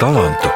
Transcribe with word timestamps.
talantu. 0.00 0.50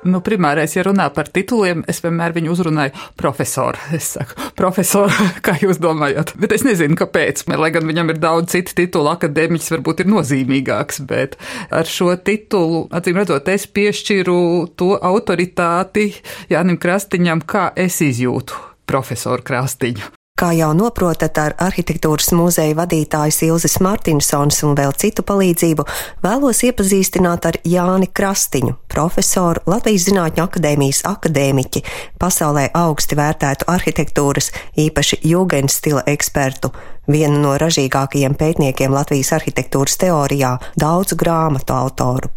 Nu, 0.00 0.22
primārais, 0.24 0.72
ja 0.72 0.80
runā 0.86 1.10
par 1.12 1.28
tituliem, 1.28 1.82
es 1.90 1.98
vienmēr 2.00 2.32
viņu 2.32 2.54
uzrunāju 2.54 2.94
profesoru. 3.20 3.76
Es 3.92 4.14
saku, 4.14 4.38
profesor, 4.56 5.12
kā 5.44 5.58
jūs 5.60 5.80
domājat? 5.82 6.32
Bet 6.40 6.54
es 6.56 6.64
nezinu, 6.64 6.96
kāpēc. 6.96 7.44
Lai 7.60 7.68
gan 7.74 7.84
viņam 7.88 8.14
ir 8.14 8.20
daudz 8.22 8.54
citu 8.54 8.78
titulu, 8.78 9.10
akadēmiķis 9.12 9.74
varbūt 9.74 10.00
ir 10.04 10.08
nozīmīgāks, 10.14 11.02
bet 11.10 11.36
ar 11.68 11.88
šo 11.88 12.14
titulu, 12.16 12.86
acīm 12.96 13.20
redzot, 13.20 13.50
es 13.52 13.68
piešķiru 13.68 14.38
to 14.80 14.94
autoritāti 14.96 16.08
Jānim 16.52 16.80
Krastiņam, 16.80 17.44
kā 17.44 17.68
es 17.76 18.00
izjūtu 18.06 18.56
profesoru 18.88 19.44
Krastiņu. 19.44 20.19
Kā 20.40 20.54
jau 20.56 20.70
noprotat, 20.72 21.36
ar 21.36 21.52
arhitektūras 21.60 22.30
muzeja 22.32 22.72
vadītājas 22.78 23.42
Ilzes 23.44 23.74
Martinsons 23.84 24.62
un 24.64 24.72
vēl 24.78 24.94
citu 24.96 25.20
palīdzību 25.28 25.84
vēlos 26.24 26.62
iepazīstināt 26.64 27.48
ar 27.50 27.58
Jāni 27.68 28.08
Krastiņu, 28.08 28.72
profesoru 28.88 29.60
Latvijas 29.68 30.06
Zinātņu 30.08 30.46
akadēmijas 30.46 31.02
akadēmiķi, 31.10 31.82
pasaulē 32.24 32.70
augsti 32.72 33.20
vērtētu 33.20 33.68
arhitektūras, 33.68 34.48
īpaši 34.80 35.20
jūgens 35.28 35.76
stila 35.76 36.06
ekspertu, 36.08 36.72
vienu 37.12 37.40
no 37.42 37.54
ražīgākajiem 37.60 38.36
pētniekiem 38.38 38.94
Latvijas 38.94 39.32
arhitektūras 39.36 39.98
teorijā, 40.00 40.56
daudzu 40.80 41.18
grāmatu 41.20 41.76
autoru. 41.76 42.30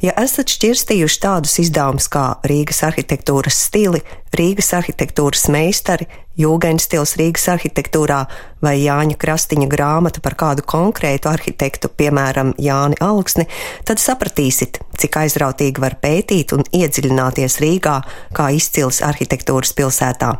Ja 0.00 0.14
esat 0.22 0.48
šķirstījuši 0.54 1.20
tādus 1.20 1.58
izdevumus 1.60 2.08
kā 2.12 2.24
Rīgas 2.48 2.80
arhitektūras 2.88 3.58
stili, 3.68 4.00
Rīgas 4.36 4.72
arhitektūras 4.78 5.48
meistari, 5.52 6.08
Jūgens 6.40 6.86
stils 6.86 7.16
Rīgas 7.20 7.48
arhitektūrā 7.52 8.22
vai 8.64 8.76
Jāņa 8.80 9.18
Krastiņa 9.20 9.68
grāmata 9.68 10.22
par 10.24 10.38
kādu 10.40 10.64
konkrētu 10.64 11.28
arhitektu, 11.28 11.90
piemēram, 11.92 12.54
Jāni 12.56 12.96
Alksni, 13.04 13.44
tad 13.84 14.00
sapratīsit, 14.00 14.80
cik 14.96 15.20
aizrautīgi 15.26 15.82
var 15.82 15.98
pētīt 16.00 16.56
un 16.56 16.64
iedziļināties 16.72 17.60
Rīgā 17.60 17.98
kā 18.36 18.52
izcils 18.56 19.02
arhitektūras 19.04 19.76
pilsētā. 19.76 20.38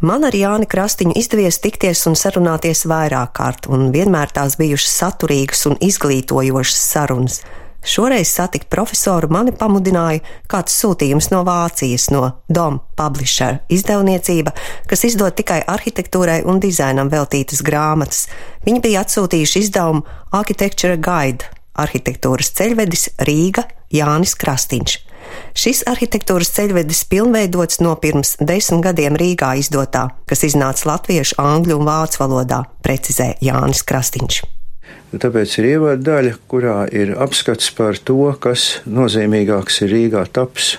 Man 0.00 0.24
ar 0.24 0.34
Jāni 0.36 0.68
Krastiņu 0.70 1.16
izdevies 1.18 1.58
tikties 1.62 2.04
un 2.06 2.14
sarunāties 2.18 2.84
vairāk 2.86 3.32
kārt, 3.38 3.66
un 3.66 3.90
vienmēr 3.94 4.30
tās 4.34 4.54
bijušas 4.60 4.92
saturīgas 5.02 5.66
un 5.70 5.80
izglītojošas 5.82 6.84
sarunas. 6.92 7.40
Šoreiz 7.88 8.28
satikt 8.34 8.66
profesoru 8.70 9.30
mani 9.30 9.52
pamudināja 9.54 10.20
kāds 10.50 10.74
sūtījums 10.82 11.30
no 11.30 11.44
Vācijas, 11.46 12.08
no 12.10 12.24
Dom 12.50 12.80
Publisher 12.98 13.60
izdevniecība, 13.72 14.52
kas 14.90 15.06
izdod 15.06 15.38
tikai 15.38 15.60
arhitektūrai 15.62 16.40
un 16.50 16.58
dizainam 16.60 17.10
veltītas 17.12 17.62
grāmatas. 17.64 18.26
Viņi 18.66 18.82
bija 18.84 19.06
atsūtījuši 19.06 19.64
izdevumu 19.64 20.04
Architecture 20.34 20.98
Guide- 20.98 21.46
arhitektūras 21.84 22.50
ceļvedis 22.58 23.08
Rīga 23.22 23.68
Jānis 23.94 24.34
Krastiņš. 24.34 25.07
Šis 25.58 25.82
arhitektūras 25.90 26.52
ceļvedis 26.54 27.04
pilnveidots 27.10 27.82
no 27.84 27.94
pirms 28.00 28.36
desmit 28.40 28.84
gadiem 28.86 29.18
Rīgā 29.18 29.54
izdotā, 29.60 30.08
kas 30.28 30.44
iznāca 30.46 30.92
latviešu, 30.92 31.38
angļu 31.42 31.80
un 31.80 31.88
vācu 31.88 32.22
valodā, 32.22 32.62
precizē 32.84 33.34
Jānis 33.44 33.82
Krastiņš. 33.88 34.42
Tāpēc 35.08 35.54
ir 35.60 35.70
ievada 35.70 36.02
daļa, 36.04 36.34
kurā 36.52 36.82
ir 36.92 37.14
apskats 37.16 37.70
par 37.72 37.96
to, 37.96 38.20
kas 38.40 38.82
nozīmīgāks 38.84 39.80
ir 39.86 39.94
Rīgā 39.94 40.26
taps 40.36 40.74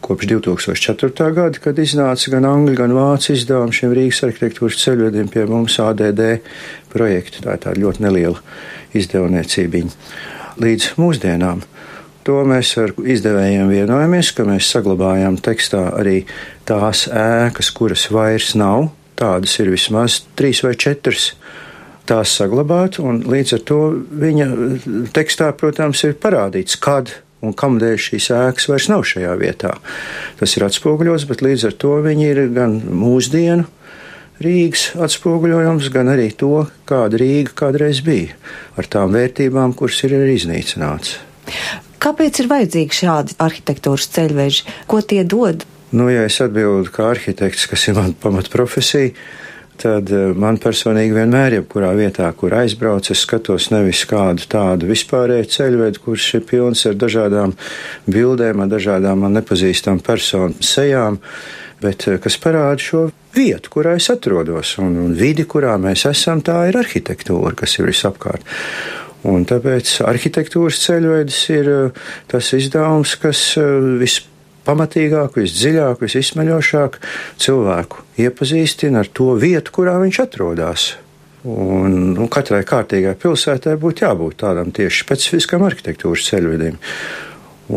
kopš 0.00 0.26
2004. 0.30 1.26
gada, 1.34 1.58
kad 1.62 1.78
iznāca 1.78 2.32
gan 2.32 2.46
angļu, 2.48 2.76
gan 2.78 2.94
vācu 2.94 3.34
izdevumi 3.34 3.74
šiem 3.74 3.92
Rīgas 3.94 4.22
arhitektūras 4.26 4.78
ceļvediem 4.84 5.28
pie 5.30 5.44
mums 5.50 5.76
ADD 5.82 6.22
projektu. 6.90 7.44
Tā 7.44 7.54
ir 7.54 7.64
tāda 7.66 7.82
ļoti 7.82 8.06
neliela 8.06 8.40
izdevniecība 8.96 9.84
līdz 10.62 10.88
mūsdienām. 10.98 11.62
To 12.28 12.42
mēs 12.44 12.74
ar 12.80 12.92
izdevējiem 13.00 13.70
vienojamies, 13.72 14.32
ka 14.36 14.44
mēs 14.48 14.68
saglabājam 14.74 15.38
tekstā 15.40 15.86
arī 15.96 16.18
tās 16.68 17.06
ēkas, 17.08 17.70
kuras 17.72 18.08
vairs 18.12 18.52
nav. 18.60 18.90
Tādas 19.20 19.56
ir 19.60 19.72
vismaz 19.72 20.20
trīs 20.36 20.60
vai 20.64 20.74
četras 20.80 21.32
tās 22.08 22.34
saglabāt, 22.36 22.98
un 23.00 23.22
līdz 23.28 23.56
ar 23.56 23.64
to 23.68 23.80
viņa 24.20 24.46
tekstā, 25.14 25.50
protams, 25.56 26.02
ir 26.08 26.16
parādīts, 26.20 26.78
kad 26.80 27.12
un 27.44 27.54
kamdēļ 27.56 27.98
šīs 28.00 28.30
ēkas 28.36 28.68
vairs 28.70 28.88
nav 28.92 29.04
šajā 29.08 29.34
vietā. 29.40 29.74
Tas 30.40 30.56
ir 30.56 30.66
atspoguļots, 30.66 31.28
bet 31.30 31.44
līdz 31.44 31.68
ar 31.70 31.76
to 31.80 31.96
viņi 32.04 32.26
ir 32.30 32.42
gan 32.56 32.80
mūsdienu 32.84 33.68
Rīgas 34.40 34.94
atspoguļojums, 34.96 35.90
gan 35.92 36.08
arī 36.14 36.30
to, 36.32 36.64
kāda 36.88 37.18
Rīga 37.20 37.52
kādreiz 37.60 38.00
bija, 38.04 38.38
ar 38.80 38.88
tām 38.88 39.12
vērtībām, 39.12 39.76
kuras 39.76 40.00
ir 40.08 40.16
iznīcināts. 40.16 41.18
Kāpēc 42.00 42.40
ir 42.40 42.48
vajadzīgi 42.48 42.96
šādi 43.02 43.36
arhitektūras 43.44 44.08
ceļveži? 44.14 44.64
Ko 44.88 45.02
tie 45.04 45.20
dod? 45.28 45.66
Nu, 45.92 46.06
ja 46.08 46.22
es 46.24 46.38
atbildu 46.40 46.92
kā 46.94 47.10
arhitekts, 47.12 47.66
kas 47.68 47.88
ir 47.90 47.96
mana 47.98 48.14
pamatprofesija, 48.22 49.10
tad 49.80 50.10
eh, 50.14 50.30
man 50.36 50.58
personīgi 50.62 51.16
vienmēr, 51.16 51.58
jebkurā 51.58 51.90
vietā, 51.98 52.28
kur 52.36 52.54
aizbrauc, 52.60 53.10
es 53.12 53.24
skatos 53.24 53.70
nevis 53.74 54.04
kādu 54.08 54.46
tādu 54.50 54.90
vispārēju 54.90 55.48
ceļvedu, 55.56 56.02
kurš 56.04 56.28
ir 56.38 56.44
pilns 56.48 56.84
ar 56.88 56.98
dažādām 57.00 57.56
bildēm, 58.08 58.62
ar 58.64 58.70
dažādām 58.70 59.24
man 59.24 59.36
nepazīstamām 59.40 60.02
personu 60.06 60.64
sejām, 60.64 61.18
bet 61.82 62.06
eh, 62.08 62.20
kas 62.22 62.38
parāda 62.40 62.80
šo 62.86 63.02
vietu, 63.34 63.74
kurā 63.76 63.96
es 63.98 64.08
atrodos, 64.12 64.76
un, 64.82 64.96
un 65.04 65.12
vidi, 65.18 65.44
kurā 65.48 65.76
mēs 65.80 66.06
esam, 66.10 66.40
tā 66.44 66.62
ir 66.70 66.80
arhitektūra, 66.80 67.54
kas 67.60 67.78
ir 67.80 67.90
visapkārt. 67.90 68.46
Un 69.28 69.44
tāpēc 69.44 69.98
arhitektūras 70.08 70.80
ceļvedis 70.86 71.40
ir 71.52 71.70
eh, 71.74 72.02
tas 72.30 72.52
izdevums, 72.56 73.18
kas 73.20 73.44
vispār 74.00 74.30
pamatīgāk, 74.70 75.38
visdziļāk, 75.40 76.02
visizsmeļošāk 76.04 76.98
cilvēku 77.40 78.04
iepazīstina 78.20 79.04
ar 79.04 79.10
to 79.16 79.32
vietu, 79.40 79.74
kurā 79.78 79.96
viņš 80.02 80.20
atrodas. 80.26 80.90
Un, 81.40 82.18
un 82.20 82.28
katrai 82.28 82.60
kārtīgai 82.68 83.14
pilsētai 83.20 83.78
būtu 83.80 84.04
jābūt 84.04 84.42
tādam 84.42 84.72
tieši 84.76 85.06
specifiskam 85.06 85.64
arhitektūras 85.64 86.26
ceļvedim. 86.28 86.76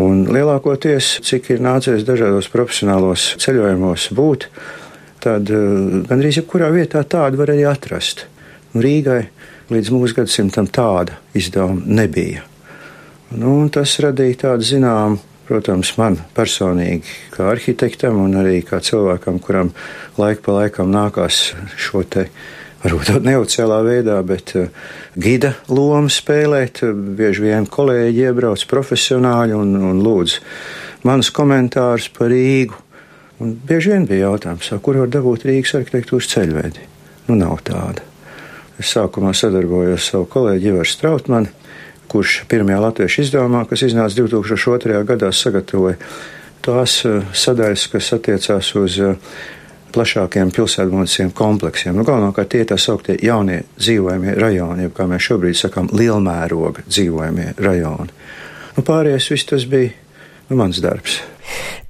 Un 0.03 0.25
lielākoties, 0.33 1.19
cik 1.23 1.51
ir 1.53 1.63
nācies 1.63 2.03
dažādos 2.03 2.49
profesionālos 2.51 3.29
ceļojumos 3.39 4.09
būt, 4.17 4.49
tad 5.23 5.47
uh, 5.53 6.01
gandrīz 6.09 6.41
jebkurā 6.41 6.71
vietā 6.73 7.05
tādu 7.07 7.39
var 7.39 7.53
arī 7.53 7.63
atrast. 7.69 8.25
Un 8.73 8.83
Rīgai 8.83 9.21
līdz 9.73 9.93
mūsu 9.93 10.17
gadsimtam 10.21 10.69
tāda 10.71 11.19
izdevuma 11.37 11.83
nebija. 12.01 12.45
Nu, 13.33 13.55
tas 13.73 13.97
radīja 14.03 14.43
tādu 14.47 14.67
zināmu 14.67 15.21
Protams, 15.43 15.89
man 15.99 16.15
personīgi, 16.31 17.09
kā 17.33 17.49
arhitektam 17.51 18.21
un 18.23 18.37
arī 18.39 18.61
kā 18.63 18.79
cilvēkam, 18.79 19.41
kuram 19.43 19.73
laika 20.15 20.39
pa 20.45 20.53
laikam 20.61 20.87
nākās 20.93 21.49
šo 21.75 22.05
te 22.07 22.29
varbūt 22.83 23.19
neoficiālā 23.27 23.81
veidā, 23.83 24.21
bet 24.23 24.53
uh, 24.55 24.69
gida 25.19 25.51
lomu 25.67 26.11
spēlēt. 26.11 26.85
Bieži 27.19 27.43
vien 27.49 27.67
kolēģi 27.67 28.23
iebrauc 28.29 28.63
profesionāļi 28.71 29.59
un, 29.59 29.75
un 29.91 29.99
lūdz 30.05 30.37
manus 31.03 31.33
komentārus 31.35 32.07
par 32.15 32.31
Rīgu. 32.31 32.79
Un 33.43 33.51
bieži 33.67 33.91
vien 33.97 34.07
bija 34.07 34.29
jautājums, 34.29 34.71
kur 34.79 35.03
var 35.03 35.11
dabūt 35.11 35.43
Rīgas 35.49 35.75
arhitektūras 35.81 36.31
ceļvedi. 36.37 36.87
Nu, 37.27 37.35
nav 37.35 37.59
tāda. 37.67 38.12
Es 38.81 38.95
sākumā 38.95 39.35
sadarbojos 39.37 39.99
ar 39.99 40.05
savu 40.07 40.29
kolēģi 40.33 40.71
Ivaru 40.71 40.89
Strautmanu 40.89 41.51
kurš 42.13 42.43
pirmajā 42.49 42.77
latviešu 42.83 43.23
izdevumā, 43.25 43.63
kas 43.69 43.81
iznāca 43.87 44.21
2002. 44.21 45.01
gadā, 45.09 45.31
sagatavoja 45.33 45.97
tās 46.63 46.99
eh, 47.09 47.23
sadaļas, 47.33 47.87
kas 47.89 48.11
attiecās 48.17 48.69
uz 48.77 48.99
eh, 49.01 49.33
plašākiem 49.93 50.53
pilsētbūvniecības 50.53 51.35
kompleksiem. 51.37 51.97
Nu, 51.97 52.05
galvenokārt 52.05 52.53
tie 52.53 52.63
tā 52.69 52.77
sauktie 52.81 53.17
jaunie 53.21 53.63
dzīvojamie 53.79 54.37
rajoni, 54.41 54.87
jeb 54.87 54.95
kā 54.97 55.09
mēs 55.09 55.25
šobrīd 55.25 55.57
sakām, 55.57 55.89
lielmēroga 55.93 56.85
dzīvojamie 56.85 57.53
rajoni. 57.61 58.17
Nu, 58.77 58.85
pārējais 58.85 59.29
viss 59.33 59.49
tas 59.49 59.67
bija 59.69 59.93
nu, 60.49 60.57
mans 60.57 60.81
darbs. 60.85 61.21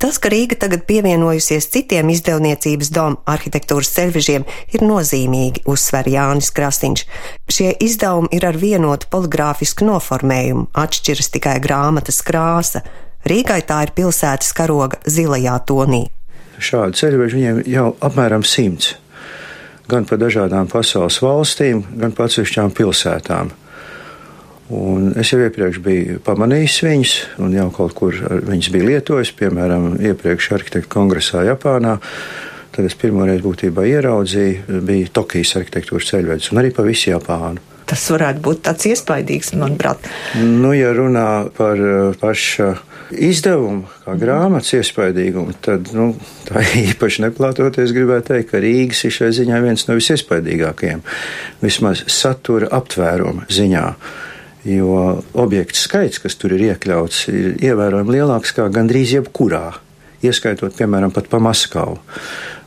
Tas, 0.01 0.18
ka 0.19 0.31
Rīga 0.33 0.57
tagad 0.60 0.86
pievienojusies 0.89 1.69
citiem 1.74 2.10
izdevniecības 2.13 2.89
domu 2.94 3.19
arhitektūras 3.30 3.92
ceļvežiem, 3.95 4.45
ir 4.75 4.83
nozīmīgi, 4.83 5.63
uzsver 5.69 6.10
Jānis 6.12 6.51
Krasniņš. 6.56 7.06
Šie 7.51 7.71
izdevumi 7.83 8.31
ir 8.36 8.48
ar 8.50 8.60
vienotu 8.60 9.07
poligrāfisku 9.13 9.88
noformējumu, 9.88 10.68
atšķiras 10.83 11.31
tikai 11.38 11.60
grāmatas 11.63 12.21
krāsa. 12.25 12.83
Rīgai 13.24 13.62
tā 13.63 13.86
ir 13.86 13.94
pilsētas 13.95 14.51
karoga 14.57 15.00
zilajā 15.07 15.56
tonī. 15.69 16.04
Šādu 16.60 17.00
ceļvežu 17.00 17.39
viņiem 17.39 17.63
jau 17.71 17.88
apmēram 18.04 18.44
simts. 18.44 18.98
Gan 19.88 20.06
pa 20.07 20.15
dažādām 20.19 20.69
pasaules 20.71 21.19
valstīm, 21.24 21.83
gan 22.00 22.13
pa 22.15 22.27
atsevišķām 22.27 22.71
pilsētām. 22.75 23.51
Un 24.71 25.12
es 25.19 25.33
jau 25.33 25.42
iepriekš 25.44 25.81
biju 25.83 26.21
pamanījis 26.24 26.77
viņus, 26.86 27.13
un 27.44 27.51
jau 27.57 27.68
kaut 27.75 27.98
kur 27.98 28.15
viņas 28.48 28.71
bija 28.71 28.88
lietojis, 28.94 29.33
piemēram, 29.36 29.98
iepriekš 30.00 30.54
arhitektu 30.56 30.92
kongresā 30.94 31.44
Japānā. 31.50 31.98
Tad 32.74 32.88
es 32.88 32.95
pirmoreiz 32.98 33.44
būtībā 33.44 33.83
ieraudzīju, 33.86 34.80
bija 34.88 35.12
Tokijas 35.13 35.57
arhitektūras 35.60 36.07
ceļvedis 36.10 36.50
un 36.54 36.63
arī 36.63 36.71
pa 36.74 36.86
visu 36.88 37.12
Japānu. 37.12 37.62
Tas 37.89 38.06
varētu 38.10 38.42
būt 38.42 38.63
tāds 38.65 38.88
iespaidīgs, 38.88 39.51
manuprāt. 39.60 40.07
Nu, 40.39 40.71
ja 40.74 40.94
runā 40.95 41.51
par 41.57 41.77
eh, 41.77 42.15
paša 42.18 42.71
izdevumu, 43.12 43.83
kā 44.06 44.15
grāmatas 44.18 44.74
iespaidīgumu, 44.80 45.54
tad 45.62 45.92
nu, 45.94 46.13
tā 46.48 46.63
īpaši 46.88 47.27
neplātoties 47.27 47.94
gribētu 47.95 48.31
teikt, 48.31 48.51
ka 48.54 48.62
Rīgas 48.63 49.04
ir 49.06 49.18
šai 49.19 49.31
ziņā 49.38 49.60
viens 49.65 49.86
no 49.89 49.98
visiespaidīgākajiem, 50.00 51.04
vismaz 51.62 52.06
satura 52.10 52.71
aptvēruma 52.80 53.50
ziņā. 53.51 53.88
Jo 54.63 55.19
objektu 55.36 55.75
skaits, 55.75 56.21
kas 56.24 56.38
tur 56.39 56.54
ir 56.56 56.69
iekļauts, 56.69 57.25
ir 57.27 57.57
ievērojami 57.68 58.15
lielāks 58.15 58.54
kā 58.56 58.69
gandrīz 58.71 59.18
jebkurā, 59.18 59.74
ieskaitot, 60.24 60.75
piemēram, 60.77 61.12
pat 61.12 61.27
pa 61.27 61.42
Maskavu 61.44 61.98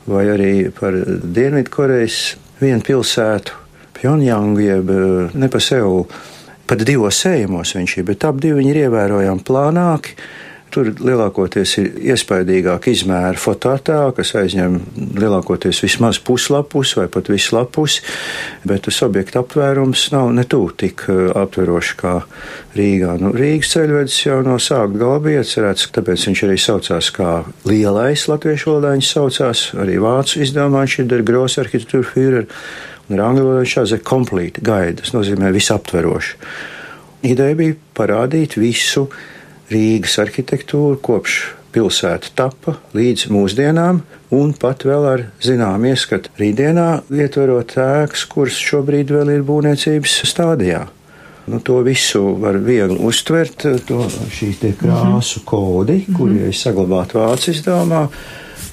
vai 0.06 0.26
arī 0.30 0.50
par 0.76 0.94
Dienvidkorejas 1.06 2.36
vienu 2.60 2.84
pilsētu, 2.86 3.62
Pjonjangu, 3.96 4.60
jeb 4.60 4.90
ne 5.34 5.48
pa 5.48 5.60
Seulu 5.62 6.04
pat 6.68 6.82
divos 6.84 7.22
sējumos 7.22 7.72
viņš 7.78 7.94
ir, 7.96 8.06
bet 8.10 8.26
divi 8.42 8.58
viņi 8.60 8.72
ir 8.72 8.80
ievērojami 8.86 9.44
plānāki. 9.46 10.16
Tur 10.76 10.90
lielākoties 10.92 11.70
ir 11.80 11.86
iespaidīgāk 12.12 12.90
izmēra 12.92 13.38
fototēlā, 13.40 14.10
kas 14.12 14.34
aizņem 14.36 14.74
lielākoties 15.16 15.78
vismaz 15.80 16.18
puslapus 16.20 16.90
vai 16.98 17.06
pat 17.08 17.30
visu 17.32 17.54
lapus, 17.56 17.94
bet 18.68 18.82
tas 18.84 18.98
objekta 19.06 19.40
aptvērums 19.40 20.02
nav 20.12 20.28
ne 20.36 20.42
tuvu 20.44 20.74
tik 20.82 21.06
uh, 21.08 21.30
aptverošs 21.40 21.94
kā 21.96 22.12
Rīgā. 22.76 23.14
Nu, 23.22 23.30
Rīgas 23.32 23.70
ceļvedis 23.72 24.18
jau 24.26 24.42
no 24.44 24.58
sākuma 24.60 25.00
gala 25.00 25.22
bija 25.24 25.46
iecerēts, 25.46 25.86
tāpēc 25.96 26.26
viņš 26.28 26.42
arī 26.44 26.56
saucās 26.60 27.08
kā 27.16 27.30
lielais 27.64 28.26
latviešu 28.28 28.74
valodā, 28.74 28.90
viņš 28.98 29.12
saucās 29.14 29.62
arī 29.80 29.94
vācu 30.04 30.42
izdevumā, 30.44 30.82
viņš 30.84 30.98
ir 31.00 31.08
der 31.14 31.24
Gross 31.30 31.56
arhitektūra 31.62 32.10
Führer 32.10 32.50
un 33.08 33.22
angļu 33.30 33.46
valodā 33.46 33.64
šāds 33.72 33.96
ir 33.96 34.04
complete 34.04 34.60
guide, 34.60 34.98
tas 35.00 35.16
nozīmē 35.16 35.54
visaptveroši. 35.56 36.36
Ideja 37.32 37.56
bija 37.56 37.78
parādīt 37.96 38.58
visu 38.60 39.06
Rīgas 39.66 40.18
arhitektūru 40.22 41.00
kopš 41.02 41.40
pilsēta 41.74 42.30
tapa 42.38 42.76
līdz 42.96 43.26
mūsdienām, 43.34 44.00
un 44.36 44.52
pat 44.56 44.86
vēl 44.86 45.06
ar 45.10 45.24
zinām 45.42 45.84
ieskatu 45.90 46.30
rītdienā, 46.38 47.02
ietverot 47.10 47.74
ēkas, 47.82 48.24
kuras 48.30 48.60
šobrīd 48.62 49.10
vēl 49.12 49.34
ir 49.34 49.44
būvniecības 49.48 50.20
stādijā. 50.30 50.86
Nu, 51.46 51.60
to 51.62 51.78
visu 51.86 52.22
var 52.42 52.56
viegli 52.58 52.96
uztvert, 53.06 53.68
to 53.86 54.06
šīs 54.34 54.62
krāsu 54.80 55.44
kodi, 55.46 56.00
kuri 56.16 56.48
ir 56.48 56.56
saglabāti 56.56 57.18
vācu 57.20 57.52
izdevumā. 57.52 58.06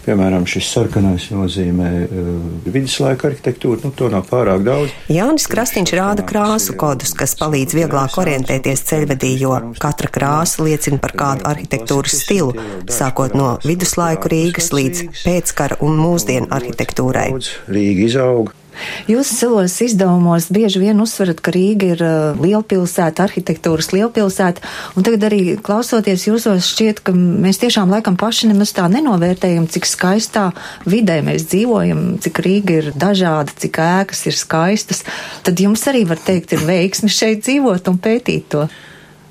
Piemēram, 0.03 0.43
šis 0.49 0.67
sarkanais 0.73 1.29
nozīmē 1.31 1.89
uh, 2.03 2.31
viduslaika 2.67 3.29
arhitektūru, 3.29 3.85
nu, 3.85 3.91
to 3.95 4.09
nav 4.11 4.25
pārāk 4.27 4.65
daudz. 4.65 4.95
Jānis 5.11 5.47
Krastīņš 5.51 5.93
rāda 5.95 6.25
krāsu 6.27 6.75
kodus, 6.79 7.13
kas 7.15 7.37
palīdz 7.39 7.77
vieglāk 7.77 8.17
orientēties 8.19 8.83
ceļvedī, 8.89 9.33
jo 9.43 9.55
katra 9.79 10.11
krāsa 10.11 10.65
liecina 10.67 10.99
par 11.03 11.15
kādu 11.19 11.47
arhitektūras 11.53 12.17
stilu, 12.25 12.51
sākot 12.91 13.37
no 13.37 13.53
viduslaiku 13.63 14.33
Rīgas 14.33 14.73
līdz 14.75 15.05
pēckara 15.21 15.79
un 15.85 15.95
mūsdienu 16.03 16.51
arhitektūrai. 16.51 17.29
Rīga 17.71 18.09
izauga 18.09 18.62
Jūs 19.09 19.31
savos 19.35 19.75
izdevumos 19.83 20.49
bieži 20.53 20.81
vien 20.81 20.99
uzsverat, 21.03 21.41
ka 21.43 21.53
Rīga 21.53 21.89
ir 21.95 22.03
lielpilsēta, 22.39 23.27
arhitektūras 23.27 23.91
lielpilsēta, 23.93 24.63
un 24.97 25.05
tagad 25.05 25.27
arī 25.29 25.41
klausoties 25.63 26.27
jūsos 26.27 26.69
šķiet, 26.73 27.03
ka 27.05 27.15
mēs 27.15 27.61
tiešām 27.63 27.91
laikam 27.93 28.17
paši 28.19 28.51
nemaz 28.51 28.73
tā 28.75 28.87
nenovērtējam, 28.91 29.67
cik 29.71 29.89
skaistā 29.89 30.49
vidē 30.89 31.19
mēs 31.25 31.47
dzīvojam, 31.51 32.05
cik 32.23 32.43
Rīga 32.45 32.79
ir 32.81 32.91
dažāda, 32.95 33.55
cik 33.63 33.81
ēkas 33.83 34.25
ir 34.31 34.37
skaistas. 34.37 35.03
Tad 35.43 35.59
jums 35.59 35.83
arī 35.91 36.05
var 36.09 36.21
teikt, 36.21 36.55
ir 36.55 36.65
veiksmi 36.67 37.11
šeit 37.11 37.45
dzīvot 37.45 37.91
un 37.91 37.99
pētīt 38.03 38.49
to. 38.53 38.67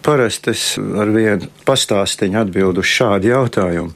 Parasti 0.03 0.51
es 0.51 0.65
ar 0.79 1.11
vienu 1.15 1.47
pastāstiņu 1.67 2.41
atbildu 2.41 2.83
uz 2.83 2.91
šādu 2.91 3.31
jautājumu. 3.31 3.95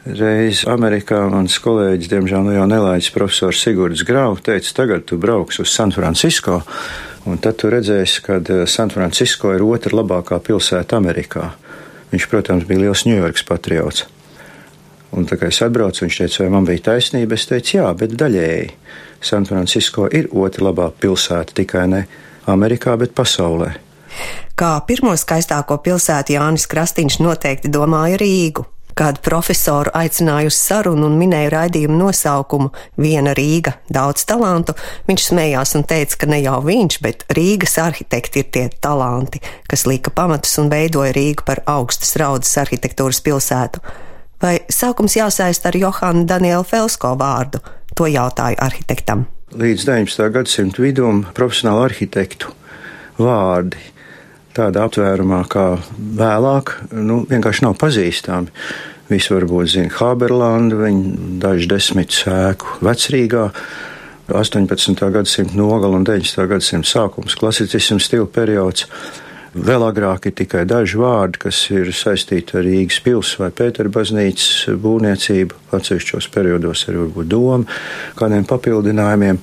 Reiz 0.00 0.62
Amerikā 0.64 1.26
mans 1.28 1.58
kolēģis, 1.60 2.08
diemžēl 2.08 2.46
nu 2.46 2.54
jau 2.54 2.64
nelaiķis 2.64 3.12
profesors 3.12 3.58
Sigurds 3.60 4.00
Grau, 4.08 4.32
teica, 4.40 4.70
tagad 4.78 5.04
tu 5.04 5.18
brauks 5.20 5.60
uz 5.60 5.74
San 5.74 5.92
Francisco, 5.92 6.62
un 7.28 7.36
tad 7.36 7.58
tu 7.60 7.68
redzēsi, 7.68 8.22
ka 8.24 8.38
eh, 8.40 8.62
San 8.64 8.88
Francisco 8.88 9.52
ir 9.52 9.60
otra 9.66 9.98
labākā 9.98 10.38
pilsēta 10.40 10.96
Amerikā. 10.96 11.50
Viņš, 12.14 12.28
protams, 12.32 12.64
bija 12.64 12.86
liels 12.86 13.04
Ņujorkas 13.04 13.44
patriots. 13.44 14.06
Un 15.12 15.28
tā 15.28 15.36
kā 15.36 15.52
es 15.52 15.60
atbraucu, 15.60 16.06
viņš 16.06 16.22
teica, 16.22 16.42
vai 16.46 16.56
man 16.56 16.70
bija 16.70 16.86
taisnība, 16.88 17.36
es 17.36 17.46
teicu, 17.52 17.76
jā, 17.82 17.92
bet 17.92 18.16
daļēji. 18.16 18.72
San 19.20 19.44
Francisco 19.44 20.08
ir 20.08 20.32
otra 20.32 20.70
labā 20.70 20.88
pilsēta 20.96 21.60
tikai 21.60 21.84
ne 21.92 22.04
Amerikā, 22.48 22.96
bet 22.96 23.12
pasaulē. 23.12 23.74
Kā 24.56 24.74
pirmo 24.88 25.12
skaistāko 25.12 25.76
pilsētu 25.84 26.38
Jānis 26.40 26.70
Krastīņš 26.72 27.20
noteikti 27.20 27.68
domāja 27.68 28.16
Rīgu. 28.24 28.69
Kādu 28.98 29.22
profesoru 29.24 29.92
aicināju 29.96 30.50
uz 30.50 30.58
sarunu 30.58 31.06
un 31.08 31.16
minēju 31.20 31.52
raidījumu 31.54 31.98
nosaukumu 32.00 32.70
Viena 33.00 33.32
Rīga, 33.36 33.76
daudz 33.92 34.24
talantu, 34.28 34.74
viņš 35.08 35.26
smējās 35.30 35.74
un 35.78 35.86
teica, 35.88 36.18
ka 36.20 36.30
ne 36.30 36.40
jau 36.42 36.58
viņš, 36.66 36.98
bet 37.04 37.24
Rīgas 37.36 37.78
arhitekti 37.82 38.42
ir 38.42 38.50
tie 38.52 38.66
talanti, 38.82 39.42
kas 39.70 39.86
lika 39.86 40.12
pamatus 40.14 40.56
un 40.62 40.70
veidoja 40.72 41.14
Rīgu 41.16 41.46
par 41.46 41.62
augstas 41.70 42.16
raudzes 42.20 42.56
arhitektūras 42.62 43.22
pilsētu. 43.24 43.82
Vai 44.40 44.56
sākums 44.72 45.18
jāsaist 45.18 45.66
ar 45.68 45.76
Johanu 45.76 46.24
Danielu 46.28 46.64
Felsko 46.64 47.12
vārdu? 47.20 47.60
To 47.96 48.06
jautāju 48.08 48.56
arhitektam. 48.62 49.26
Līdz 49.50 49.84
19. 49.88 50.28
gadsimta 50.32 50.82
vidum 50.82 51.24
profesionālu 51.34 51.82
arhitektu 51.88 52.52
vārdi 53.18 53.80
tādā 54.56 54.86
aptvērumā 54.88 55.44
kā 55.50 55.66
vēlāk, 55.98 56.74
nu, 56.96 57.22
vienkārši 57.30 57.66
nav 57.66 57.76
pazīstami. 57.80 58.50
Visi 59.10 59.32
varbūt 59.34 59.72
zina 59.72 59.90
Haberlandu, 59.96 60.78
viņa 60.84 61.14
daži 61.42 61.70
desmit 61.70 62.14
sēku 62.14 62.78
vecrīgā. 62.86 63.48
18. 64.30 65.00
gadsimta 65.10 65.58
nogala 65.58 65.98
un 65.98 66.06
19. 66.06 66.46
gadsimta 66.46 66.86
sākums, 66.86 67.34
klasicismu 67.38 67.98
stila 67.98 68.28
periods. 68.30 68.86
Vēl 69.50 69.82
agrāk 69.82 70.28
ir 70.30 70.36
tikai 70.38 70.62
daži 70.70 71.00
vārdi, 71.00 71.40
kas 71.42 71.64
ir 71.74 71.90
saistīti 71.90 72.54
ar 72.54 72.62
Rīgas 72.62 73.00
pilsētu 73.02 73.42
vai 73.42 73.48
Pētera 73.58 73.90
baznīcas 73.90 74.76
būvniecību, 74.78 75.58
atsevišķos 75.74 76.28
periodos 76.30 76.84
arī 76.86 77.00
varbūt 77.02 77.30
doma, 77.32 77.80
kādiem 78.20 78.46
papildinājumiem. 78.46 79.40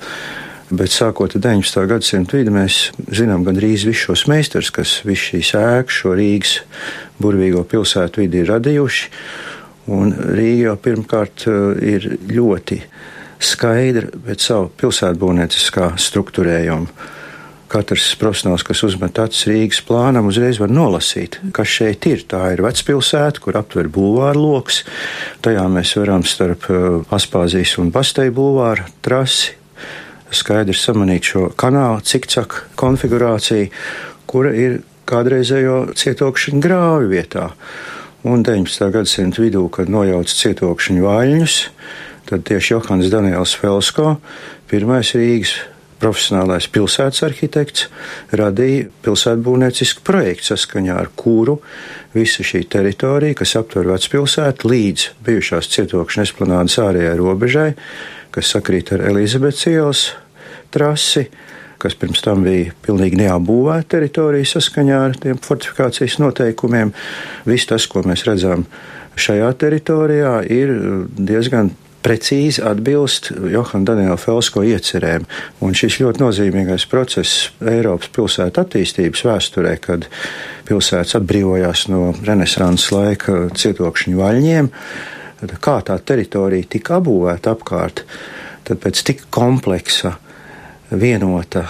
Bet 0.68 0.92
sākot 0.92 1.32
ar 1.32 1.40
19. 1.40 1.86
gadsimtu 1.88 2.36
vidi, 2.36 2.52
mēs 2.52 2.90
zinām 3.16 3.40
gandrīz 3.46 3.86
visus 3.88 4.02
šos 4.04 4.24
meistarus, 4.28 4.68
kas 4.74 4.98
visu 5.08 5.30
šīs 5.30 5.54
ēkas, 5.56 6.00
šo 6.02 6.12
Rīgas 6.18 6.58
burvīgo 7.16 7.62
pilsētu 7.64 8.20
vidi 8.20 8.42
ir 8.42 8.50
radījuši. 8.52 9.08
Un 9.96 10.12
Rīga 10.12 10.66
jau 10.66 10.74
pirmkārt 10.84 11.46
eh, 11.48 11.86
ir 11.94 12.08
ļoti 12.28 12.82
skaidra 13.40 14.10
pēc 14.26 14.44
savu 14.50 14.68
pilsētbūvnieciskā 14.82 15.94
struktūrējuma. 16.04 17.14
Katrs 17.72 18.10
profesionāls, 18.20 18.64
kas 18.64 18.84
uzmet 18.84 19.16
acis 19.20 19.48
Rīgas 19.48 19.80
plānam, 19.88 20.28
uzreiz 20.28 20.60
var 20.60 20.72
nolasīt, 20.72 21.38
kas 21.56 21.68
šeit 21.68 22.04
ir. 22.08 22.26
Tā 22.28 22.42
ir 22.52 22.64
vecpilsēta, 22.64 23.40
kur 23.44 23.56
aptver 23.60 23.88
bulvāru 23.92 24.44
lokus. 24.44 24.82
Tajā 25.44 25.64
mēs 25.72 25.96
varam 25.96 26.28
starp 26.28 26.68
eh, 26.68 26.90
Aspāzijas 27.16 27.78
un 27.80 27.88
Basteju 27.94 28.36
bulvāru 28.36 28.84
trasi 29.00 29.56
skaidri 30.34 30.76
samanīt 30.76 31.30
šo 31.32 31.48
kanālu 31.58 32.02
cikcak 32.04 32.64
konfigurāciju, 32.78 33.70
kura 34.28 34.52
ir 34.56 34.80
kādreizējo 35.08 35.94
cietokšņu 35.96 36.60
grāvi 36.64 37.08
vietā. 37.14 37.48
Un 38.28 38.42
19. 38.44 38.90
gadsimta 38.92 39.40
vidū, 39.40 39.64
kad 39.72 39.88
nojauca 39.92 40.36
cietokšņu 40.42 41.06
vaļņus, 41.06 41.56
tad 42.28 42.44
tieši 42.48 42.74
Johans 42.74 43.10
Daniels 43.12 43.54
Felsko, 43.56 44.16
pirmais 44.68 45.14
Rīgas 45.16 45.54
profesionālais 45.98 46.68
pilsētas 46.70 47.24
arhitekts, 47.26 47.86
radīja 48.38 48.88
pilsētbūvniecisku 49.04 50.04
projektu, 50.06 50.52
saskaņā 50.52 50.98
ar 50.98 51.10
kuru 51.18 51.58
visa 52.14 52.44
šī 52.46 52.64
teritorija, 52.70 53.38
kas 53.40 53.56
aptver 53.58 53.88
vecpilsētu 53.90 54.70
līdz 54.70 55.08
bijušās 55.26 55.70
cietokšņa 55.74 56.28
esplanādes 56.28 56.78
ārējai 56.82 57.16
robežai, 57.18 57.68
kas 58.34 58.52
sakrīt 58.54 58.92
ar 58.96 59.04
Elizabetes 59.10 60.08
trasi, 60.74 61.26
kas 61.78 61.94
pirms 61.98 62.22
tam 62.24 62.42
bija 62.46 62.74
pilnīgi 62.84 63.20
neapbūvēta 63.22 63.96
teritorija 63.96 64.52
saskaņā 64.52 65.02
ar 65.08 65.18
tiem 65.22 65.38
fortifikācijas 65.42 66.18
noteikumiem. 66.22 66.92
Viss 67.48 67.70
tas, 67.70 67.86
ko 67.90 68.02
mēs 68.06 68.26
redzam 68.28 68.66
šajā 69.18 69.52
teritorijā, 69.62 70.40
ir 70.50 70.74
diezgan 71.18 71.70
precīzi 72.02 72.62
atbilst 72.64 73.32
Johana 73.52 73.90
Daniela 73.90 74.16
Felsko 74.20 74.62
iecerēm. 74.66 75.26
Un 75.64 75.74
šis 75.76 75.98
ļoti 76.02 76.22
nozīmīgais 76.22 76.86
process 76.90 77.50
Eiropas 77.60 78.10
pilsētu 78.14 78.62
attīstības 78.62 79.24
vēsturē, 79.26 79.74
kad 79.82 80.06
pilsētas 80.68 81.18
atbrīvojās 81.18 81.86
no 81.92 82.12
renesanses 82.26 82.92
laika 82.94 83.48
cietokšņu 83.54 84.18
vaļņiem, 84.20 84.70
kā 85.62 85.78
tā 85.86 85.98
teritorija 86.02 86.66
tika 86.70 86.98
apbūvēta 86.98 87.54
apkārt, 87.54 88.04
tad 88.66 88.80
pēc 88.82 89.02
tik 89.06 89.26
kompleksa, 89.34 90.16
vienota 90.90 91.66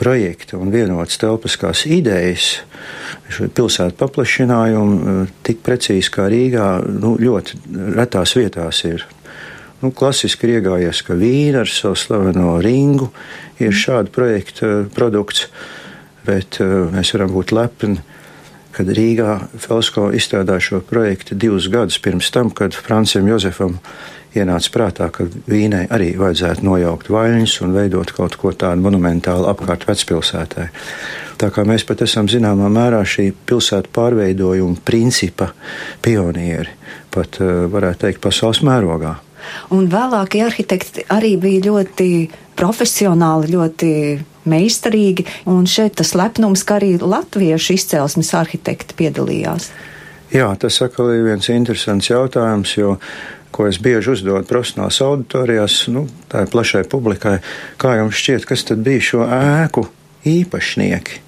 projekta 0.00 0.58
un 0.60 0.70
vienotas 0.72 1.18
telpiskās 1.20 1.84
idejas, 1.88 2.60
pilsētu 3.28 3.96
paplašinājumu 4.00 5.26
tik 5.44 5.60
precīzi 5.64 6.12
kā 6.14 6.28
Rīgā, 6.32 6.68
nu, 7.02 7.16
ļoti 7.20 7.60
retās 7.96 8.36
vietās 8.38 8.84
ir. 8.88 9.04
Nu, 9.80 9.92
klasiski 9.96 10.46
ir 10.46 10.58
iegājies, 10.58 11.02
ka 11.04 11.16
Vīna 11.16 11.64
ar 11.64 11.70
savu 11.72 11.96
slaveno 11.96 12.58
ringu 12.60 13.08
ir 13.60 13.76
šāda 13.76 14.12
projekta 14.12 14.72
produkts, 14.92 15.46
bet 16.26 16.60
mēs 16.60 17.14
varam 17.16 17.32
būt 17.32 17.54
lepni 17.56 18.00
kad 18.76 18.88
Rīgā 18.96 19.36
Felsko 19.58 20.10
izstrādāja 20.16 20.66
šo 20.68 20.80
projektu 20.86 21.34
divus 21.34 21.68
gadus 21.72 21.98
pirms 22.02 22.30
tam, 22.34 22.50
kad 22.54 22.76
Francijam 22.76 23.28
Jozefam 23.30 23.78
ienāca 24.36 24.70
prātā, 24.74 25.08
ka 25.10 25.26
Vīnai 25.50 25.86
arī 25.90 26.12
vajadzētu 26.18 26.64
nojaukt 26.66 27.10
vaļņus 27.10 27.56
un 27.64 27.74
veidot 27.74 28.12
kaut 28.14 28.36
ko 28.38 28.52
tādu 28.54 28.84
monumentālu 28.84 29.48
apkārt 29.50 29.88
vecpilsētai. 29.88 30.68
Tā 31.40 31.48
kā 31.54 31.64
mēs 31.66 31.86
pat 31.88 32.04
esam 32.06 32.28
zināmā 32.30 32.68
mērā 32.72 33.00
šī 33.06 33.30
pilsētu 33.48 33.90
pārveidojuma 33.96 34.82
principa 34.86 35.50
pionieri, 36.04 36.76
pat 37.10 37.40
eh, 37.42 37.64
varētu 37.72 38.06
teikt 38.06 38.22
pasaules 38.22 38.62
mērogā. 38.66 39.16
Un 39.74 39.88
vēlākie 39.90 40.44
arhitekti 40.44 41.06
arī 41.10 41.34
bija 41.40 41.64
ļoti 41.70 42.10
profesionāli, 42.60 43.54
ļoti 43.56 43.90
meistarīgi, 44.48 45.26
un 45.50 45.66
šeit 45.68 45.98
tas 46.00 46.14
lepnums, 46.18 46.64
ka 46.66 46.78
arī 46.80 46.94
latviešu 47.00 47.76
izcelsmes 47.76 48.32
arhitekti 48.36 48.96
piedalījās. 48.98 49.70
Jā, 50.30 50.46
tas 50.62 50.78
atkal 50.84 51.10
ir 51.14 51.24
viens 51.26 51.48
interesants 51.50 52.10
jautājums, 52.10 52.76
jo, 52.78 52.96
ko 53.50 53.66
es 53.66 53.80
bieži 53.82 54.12
uzdodu 54.14 54.46
profesionālās 54.46 55.00
auditorijās, 55.02 55.80
nu, 55.90 56.06
tā 56.30 56.44
ir 56.44 56.52
plašai 56.52 56.84
publikai, 56.90 57.40
kā 57.80 57.96
jums 57.98 58.20
šķiet, 58.20 58.46
kas 58.46 58.62
tad 58.68 58.84
bija 58.86 59.02
šo 59.10 59.24
ēku 59.26 59.88
īpašnieki? 60.30 61.18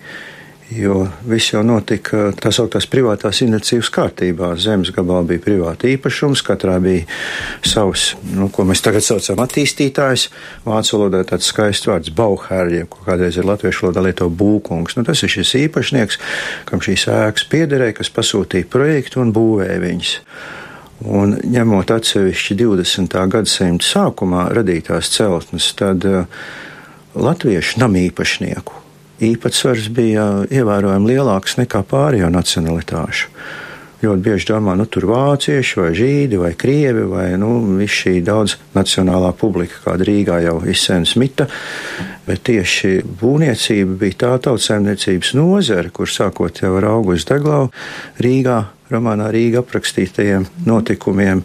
Jo 0.77 1.07
viss 1.29 1.53
jau 1.53 1.63
notika 1.67 2.31
tā 2.39 2.53
sauktās 2.55 2.87
privātās 2.91 3.43
iniciatīvas 3.45 3.91
kārtībā. 3.93 4.53
Zemes 4.61 4.93
gabalā 4.95 5.25
bija 5.29 5.43
privāta 5.45 5.89
īpašums, 5.91 6.43
katrā 6.47 6.79
bija 6.83 7.05
savs, 7.67 8.13
nu, 8.35 8.49
ko 8.53 8.67
mēs 8.69 8.83
tagad 8.85 9.05
saucam 9.05 9.43
attīstītājs. 9.45 10.29
Vācu 10.67 10.97
valodā 10.97 11.23
tāds 11.29 11.51
skaists 11.53 11.89
vārds 11.91 12.13
Bauhērļa, 12.17 12.87
ko 12.93 13.05
kādreiz 13.07 13.39
ir 13.39 13.49
latviešu 13.49 13.87
valodā 13.87 14.07
lieto 14.09 14.29
būkungs. 14.31 14.97
Nu, 14.99 15.07
tas 15.09 15.23
ir 15.25 15.33
šis 15.35 15.55
īpašnieks, 15.65 16.21
kam 16.71 16.85
šīs 16.85 17.09
ēkas 17.13 17.49
piederēja, 17.53 17.99
kas 18.01 18.13
pasūtīja 18.15 18.71
projektu 18.73 19.23
un 19.25 19.33
būvēja 19.37 19.79
viņas. 19.83 20.19
Un 21.13 21.35
ņemot 21.51 21.91
atsevišķi 21.91 22.61
20. 22.61 23.19
gadsimta 23.33 23.89
sākumā 23.89 24.47
radītās 24.55 25.11
celtnes, 25.17 25.73
tad 25.79 26.07
uh, 26.07 26.47
latviešu 27.19 27.83
namīpašnieku 27.83 28.82
īpatsvars 29.23 29.91
bija 29.95 30.27
ievērojami 30.51 31.13
lielāks 31.15 31.59
nekā 31.61 31.85
pārējo 31.89 32.31
nacionalitāšu. 32.33 33.31
Ļoti 34.03 34.23
bieži 34.25 34.49
domā, 34.49 34.73
nu, 34.75 34.89
tur 34.91 35.05
vācieši 35.07 35.79
vai 35.79 35.91
žīdi 35.95 36.39
vai 36.41 36.51
krievi 36.59 37.05
vai 37.07 37.29
nu, 37.39 37.53
viss 37.79 38.01
šī 38.03 38.17
daudz 38.27 38.57
nacionālā 38.75 39.31
publika, 39.39 39.79
kāda 39.85 40.09
Rīgā 40.09 40.41
jau 40.43 40.57
izsēnas 40.67 41.15
mita, 41.23 41.47
bet 42.27 42.43
tieši 42.49 42.97
būvniecība 43.21 43.95
bija 44.01 44.19
tā 44.25 44.33
tautsēmniecības 44.49 45.37
nozara, 45.39 45.95
kur 45.95 46.11
sākot 46.11 46.65
jau 46.65 46.75
ar 46.81 46.89
augustu 46.97 47.37
deglau 47.37 47.69
Rīgā 48.19 48.59
romānā 48.91 49.31
Rīga 49.33 49.63
aprakstītajiem 49.63 50.49
notikumiem 50.67 51.45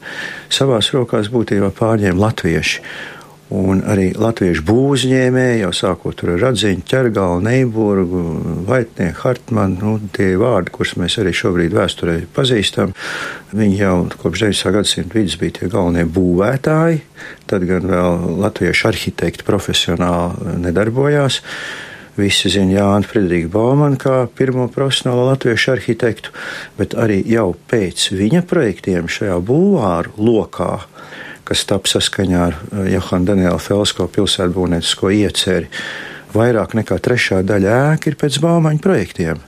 savās 0.50 0.90
rokās 0.96 1.30
būtībā 1.30 1.70
pārņēma 1.78 2.26
latvieši. 2.26 2.82
Un 3.48 3.80
arī 3.88 4.10
latviešu 4.12 4.66
būvniecēji, 4.68 5.62
jau 5.62 5.70
sākot 5.72 6.20
ar 6.26 6.34
Radziņu, 6.42 6.84
ķergalu, 6.90 7.40
Neiburgu, 7.46 8.24
Vaitnieku, 8.68 9.22
Hartmanu, 9.22 9.78
nu, 9.80 10.10
tie 10.12 10.34
vārdi, 10.36 10.74
kurus 10.76 10.98
mēs 11.00 11.16
arī 11.22 11.32
šobrīd 11.32 11.72
vēsturē 11.78 12.18
pazīstam, 12.36 12.92
viņi 13.56 13.80
jau 13.80 13.94
kopš 14.20 14.44
9. 14.50 14.74
gadsimta 14.76 15.16
vidus 15.16 15.38
bija 15.40 15.62
tie 15.62 15.70
galvenie 15.72 16.04
būvētāji, 16.12 17.00
tad 17.48 17.64
gan 17.70 17.88
vēl 17.88 18.36
latviešu 18.44 18.90
arhitekti 18.92 19.48
profesionāli 19.48 20.58
nedarbojās. 20.68 21.40
Visi 22.18 22.50
zina 22.52 22.82
Jānu 22.82 23.08
Friedriču 23.08 23.54
Baumanu 23.54 23.96
kā 24.02 24.18
pirmo 24.36 24.66
profesionālo 24.74 25.30
latviešu 25.30 25.76
arhitektu, 25.78 26.36
bet 26.76 26.98
arī 27.00 27.22
jau 27.30 27.54
pēc 27.72 28.10
viņa 28.12 28.44
projektiem 28.50 29.08
šajā 29.08 29.40
būvāru 29.46 30.18
lokā 30.20 30.74
kas 31.48 31.64
tap 31.70 31.88
saskaņā 31.90 32.44
ar 32.44 32.58
eh, 32.58 32.92
Johana 32.96 33.32
Daniela 33.32 33.60
Felsko 33.62 34.10
pilsētbūvniecisko 34.14 35.12
ieceri. 35.16 35.70
Vairāk 36.36 36.76
nekā 36.78 37.00
trešā 37.04 37.42
daļa 37.48 37.78
ēka 37.94 38.12
ir 38.12 38.18
pēc 38.20 38.42
baumaņu 38.44 38.84
projektiem. 38.84 39.40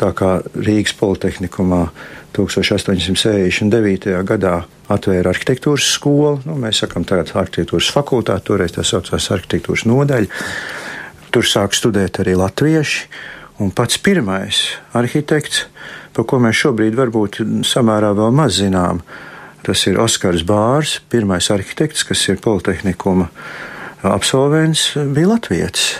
Tā 0.00 0.10
kā 0.18 0.34
Rīgas 0.56 0.96
Politehnikumā 0.98 1.86
1869. 2.36 4.12
gadā 4.26 4.54
atvēra 4.92 5.32
arhitektūras 5.32 5.88
skolu, 5.94 6.40
nu, 6.48 6.56
mēs 6.60 6.82
sakām, 6.82 7.04
tagad 7.08 7.32
arhitektūras 7.36 7.90
fakultāte, 7.92 8.46
toreiz 8.48 8.74
tā 8.74 8.84
saucās 8.86 9.30
arhitektūras 9.34 9.86
nodaļa. 9.88 10.42
Tur 11.32 11.48
sāk 11.48 11.76
studēt 11.76 12.20
arī 12.20 12.34
latvieši, 12.36 13.06
un 13.64 13.72
pats 13.72 14.00
pirmais 14.02 14.62
arhitekts, 14.96 15.66
par 16.16 16.26
ko 16.28 16.40
mēs 16.42 16.58
šobrīd 16.64 16.96
varbūt 16.98 17.40
samērā 17.68 18.12
vēl 18.16 18.34
maz 18.36 18.58
zinām, 18.60 19.00
Tas 19.62 19.84
ir 19.86 20.00
Oskars 20.02 20.42
Bārs, 20.46 20.96
pirmais 21.10 21.46
arhitekts, 21.54 22.02
kas 22.06 22.24
ir 22.28 22.40
Politehnikuma 22.42 23.28
absolvents, 24.02 24.92
bija 25.14 25.30
Latvijas. 25.30 25.92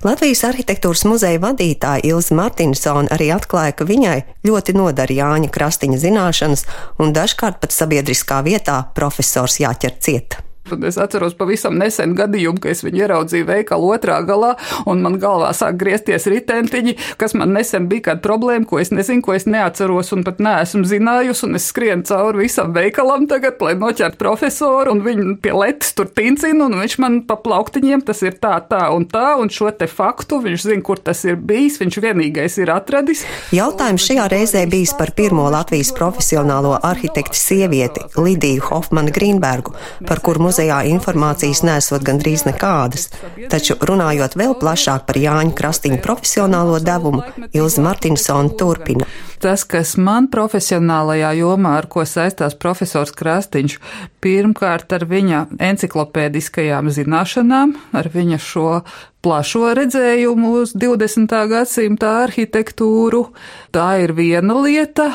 Latvijas 0.00 0.46
arhitektūras 0.48 1.04
muzeja 1.04 1.42
vadītāja 1.42 2.06
Ilza 2.08 2.36
Martinsona 2.38 3.12
arī 3.12 3.28
atklāja, 3.36 3.76
ka 3.76 3.84
viņai 3.84 4.16
ļoti 4.48 4.76
nodara 4.78 5.12
Jāņa 5.12 5.52
Krastiņa 5.52 6.00
zināšanas, 6.00 6.64
un 6.96 7.12
dažkārt 7.12 7.60
pat 7.60 7.76
sabiedriskā 7.76 8.40
vietā 8.46 8.80
profesors 8.96 9.60
jāķer 9.60 10.00
cieta. 10.00 10.49
Un 10.76 10.86
es 10.88 10.98
atceros 11.00 11.36
pavisam 11.38 11.78
nesen 11.80 12.14
gadījumu, 12.18 12.60
ka 12.62 12.70
es 12.72 12.84
viņu 12.86 13.02
ieraudzīju 13.04 13.48
veikalu 13.48 13.90
otrā 13.96 14.20
galā, 14.26 14.54
un 14.90 15.02
man 15.04 15.18
galvā 15.22 15.50
sāk 15.56 15.78
griezties 15.80 16.28
ritentiņi, 16.30 16.96
kas 17.20 17.34
man 17.38 17.54
nesen 17.56 17.88
bija 17.90 18.10
kāda 18.10 18.24
problēma, 18.24 18.68
ko 18.68 18.80
es 18.82 18.92
nezinu, 18.94 19.24
ko 19.24 19.34
es 19.36 19.46
neatceros 19.50 20.12
un 20.16 20.24
pat 20.26 20.40
neesmu 20.42 20.84
zinājusi, 20.88 21.46
un 21.48 21.58
es 21.58 21.68
skrienu 21.70 22.06
cauri 22.08 22.44
visam 22.44 22.74
veikalam 22.76 23.26
tagad, 23.30 23.60
lai 23.64 23.74
noķertu 23.80 24.20
profesoru, 24.20 24.94
un 24.94 25.02
viņu 25.06 25.36
pie 25.42 25.54
letes 25.56 25.94
tur 25.96 26.10
tincinu, 26.14 26.68
un 26.68 26.78
viņš 26.80 26.98
man 27.02 27.20
pa 27.28 27.38
plauktiņiem 27.40 28.04
tas 28.06 28.22
ir 28.26 28.36
tā, 28.42 28.56
tā 28.70 28.86
un 28.94 29.06
tā, 29.10 29.34
un 29.40 29.50
šo 29.52 29.70
te 29.74 29.88
faktu 29.90 30.40
viņš 30.44 30.66
zina, 30.68 30.84
kur 30.86 31.00
tas 31.02 31.24
ir 31.26 31.36
bijis, 31.36 31.80
viņš 31.80 32.00
vienīgais 32.04 32.58
ir 32.60 32.72
atradis. 32.74 33.24
Jautājums 33.54 34.04
šajā 34.06 34.26
reizē 34.32 34.64
bijis 34.70 34.94
par 34.98 35.14
pirmo 35.16 35.48
Latvijas 35.52 35.92
profesionālo 35.96 36.76
arhitektu 36.86 37.38
sievieti 37.38 38.04
Lidiju 38.20 38.66
Hofmanu 38.68 39.12
Grīnbergu, 39.14 39.74
par 40.06 40.20
kur 40.24 40.38
muzeja 40.42 40.59
muzejā 40.60 40.82
informācijas 40.92 41.62
nesot 41.64 42.02
gandrīz 42.04 42.44
nekādas, 42.44 43.08
taču 43.48 43.78
runājot 43.80 44.36
vēl 44.36 44.52
plašāk 44.60 45.06
par 45.08 45.16
Jāņa 45.16 45.54
Krastiņa 45.56 46.00
profesionālo 46.04 46.76
devumu, 46.84 47.22
Ilza 47.56 47.80
Martinsona 47.80 48.52
turpina. 48.60 49.06
Tas, 49.40 49.64
kas 49.64 49.96
man 49.96 50.28
profesionālajā 50.28 51.32
jomā, 51.38 51.78
ar 51.80 51.88
ko 51.88 52.04
saistās 52.04 52.52
profesors 52.60 53.14
Krastiņš, 53.16 53.78
pirmkārt 54.20 54.92
ar 54.92 55.06
viņa 55.08 55.46
enciklopēdiskajām 55.56 56.92
zināšanām, 56.92 57.72
ar 57.96 58.10
viņa 58.12 58.36
šo 58.36 58.82
plašo 59.20 59.74
redzējumu 59.76 60.52
uz 60.62 60.72
20. 60.76 61.32
gadsimta 61.50 62.12
arhitektūru. 62.24 63.26
Tā 63.70 63.86
ir 64.02 64.14
viena 64.16 64.56
lieta, 64.64 65.06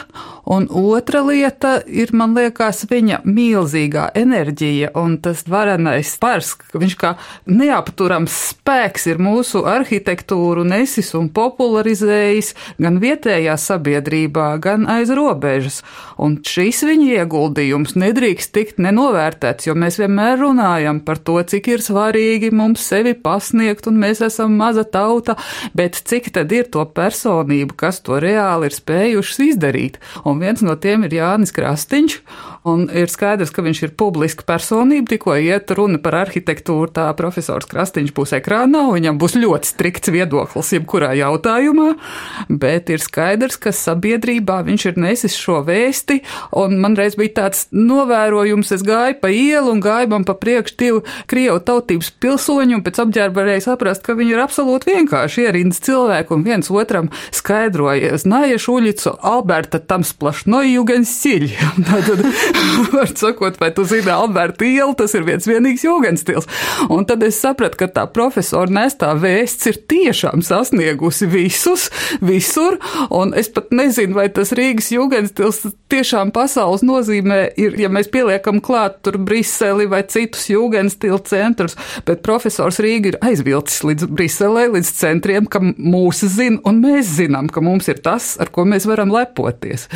un 0.47 0.67
otra 0.69 1.23
lieta 1.25 1.79
ir, 1.89 2.13
man 2.15 2.35
liekas, 2.37 2.85
viņa 2.89 3.23
milzīgā 3.25 4.07
enerģija 4.15 4.93
un 5.01 5.17
tas 5.25 5.41
varenais 5.49 6.13
spars, 6.15 6.53
ka 6.55 6.79
viņš 6.79 6.95
kā 7.01 7.15
neapturams 7.49 8.35
spēks 8.51 9.09
ir 9.09 9.19
mūsu 9.19 9.65
arhitektūru 9.67 10.63
nesis 10.67 11.11
un 11.17 11.31
popularizējis 11.35 12.53
gan 12.79 13.01
vietējā 13.01 13.57
sabiedrībā, 13.59 14.53
gan 14.63 14.85
aiz 14.91 15.11
robežas. 15.15 15.81
Un 16.21 16.37
šis 16.45 16.83
viņa 16.87 17.25
ieguldījums 17.25 17.97
nedrīkst 17.99 18.53
tikt 18.55 18.79
nenovērtēts, 18.85 19.67
jo 19.67 19.75
mēs 19.75 19.99
vienmēr 19.99 20.39
runājam 20.45 21.01
par 21.03 21.19
to, 21.19 21.41
cik 21.41 21.73
ir 21.73 21.83
svarīgi 21.83 22.53
mums 22.55 22.85
sevi 22.85 23.15
pasniegt 23.17 23.89
un 23.89 23.94
un 23.95 24.03
mēs 24.03 24.21
esam 24.25 24.55
maza 24.59 24.83
tauta, 24.83 25.37
bet 25.75 25.97
cik 26.07 26.31
tad 26.35 26.51
ir 26.55 26.67
to 26.71 26.83
personību, 26.85 27.77
kas 27.79 28.01
to 28.05 28.19
reāli 28.21 28.69
ir 28.69 28.75
spējušas 28.75 29.41
izdarīt? 29.49 29.99
Un 30.27 30.43
viens 30.43 30.63
no 30.65 30.75
tiem 30.75 31.07
ir 31.07 31.17
Jānis 31.21 31.55
Krastiņš, 31.55 32.19
Un 32.65 32.87
ir 32.89 33.11
skaidrs, 33.13 33.51
ka 33.53 33.61
viņš 33.61 33.79
ir 33.85 33.91
publiska 33.93 34.41
personība, 34.47 35.11
tikko 35.11 35.35
iet 35.37 35.69
runa 35.77 35.99
par 36.01 36.15
arhitektūru, 36.23 36.89
tā 36.95 37.03
profesors 37.13 37.67
Krastīņš 37.69 38.13
būs 38.17 38.31
ekrānā, 38.39 38.87
viņam 38.89 39.19
būs 39.21 39.35
ļoti 39.37 39.69
strikts 39.69 40.09
viedoklis 40.09 40.71
jebkurā 40.73 41.11
jautājumā, 41.19 41.91
bet 42.49 42.89
ir 42.89 43.03
skaidrs, 43.05 43.59
ka 43.61 43.69
sabiedrībā 43.69 44.63
viņš 44.65 44.85
ir 44.89 44.97
nesis 44.97 45.35
šo 45.37 45.59
vēsti, 45.67 46.23
un 46.57 46.79
man 46.81 46.97
reiz 46.97 47.13
bija 47.19 47.35
tāds 47.43 47.67
novērojums, 47.69 48.73
es 48.73 48.85
gāju 48.87 49.19
pa 49.21 49.29
ielu 49.29 49.69
un 49.75 49.85
gāju 49.85 50.09
man 50.15 50.25
pa 50.25 50.33
priekšu 50.33 50.79
divu 50.81 51.03
Krievu 51.29 51.61
tautības 51.69 52.09
pilsoņu, 52.17 52.79
un 52.79 52.83
pēc 52.87 53.03
apģērba 53.05 53.43
varēja 53.43 53.67
saprast, 53.67 54.01
ka 54.01 54.17
viņi 54.17 54.33
ir 54.33 54.41
absolūti 54.41 54.89
vienkārši 54.89 55.45
ierindas 55.45 55.83
cilvēki, 55.85 56.33
un 56.33 56.49
viens 56.49 56.73
otram 56.73 57.13
skaidroja, 57.29 58.17
Znaiešu 58.25 58.79
ulicu 58.79 59.13
Alberta 59.21 59.77
tam 59.77 60.01
splašnoju 60.01 60.89
gan 60.89 61.05
siļ. 61.05 61.49
Tad, 61.85 62.25
var 62.93 63.11
sakot, 63.15 63.59
vai 63.59 63.71
tu 63.73 63.85
zini 63.87 64.11
Alberta 64.11 64.65
ielu, 64.65 64.93
tas 64.97 65.13
ir 65.17 65.25
viens 65.27 65.47
vienīgs 65.47 65.85
jūgenstils. 65.85 66.47
Un 66.93 67.05
tad 67.07 67.23
es 67.25 67.39
sapratu, 67.41 67.79
ka 67.79 67.89
tā 67.91 68.05
profesora 68.11 68.71
nestā 68.71 69.13
vēsts 69.19 69.69
ir 69.71 69.79
tiešām 69.89 70.43
sasniegusi 70.45 71.27
visus, 71.31 71.87
visur, 72.23 72.79
un 73.13 73.33
es 73.37 73.49
pat 73.53 73.71
nezinu, 73.75 74.17
vai 74.17 74.27
tas 74.33 74.53
Rīgas 74.55 74.91
jūgenstils 74.93 75.63
tiešām 75.91 76.33
pasaules 76.35 76.85
nozīmē 76.85 77.39
ir, 77.61 77.77
ja 77.79 77.89
mēs 77.91 78.09
pieliekam 78.13 78.61
klāt 78.63 79.01
tur 79.05 79.19
Briseli 79.21 79.87
vai 79.91 80.03
citus 80.09 80.47
jūgenstilu 80.51 81.21
centrus, 81.27 81.77
bet 82.07 82.23
profesors 82.25 82.79
Rīga 82.83 83.13
ir 83.13 83.19
aizvilcis 83.25 83.83
līdz 83.87 84.09
Briselē, 84.11 84.67
līdz 84.75 84.91
centriem, 84.97 85.49
ka 85.49 85.61
mūs 85.61 86.23
zina, 86.35 86.61
un 86.67 86.81
mēs 86.83 87.15
zinām, 87.19 87.49
ka 87.51 87.63
mums 87.65 87.89
ir 87.91 88.01
tas, 88.05 88.35
ar 88.41 88.51
ko 88.53 88.65
mēs 88.67 88.87
varam 88.89 89.13
lepoties. 89.13 89.87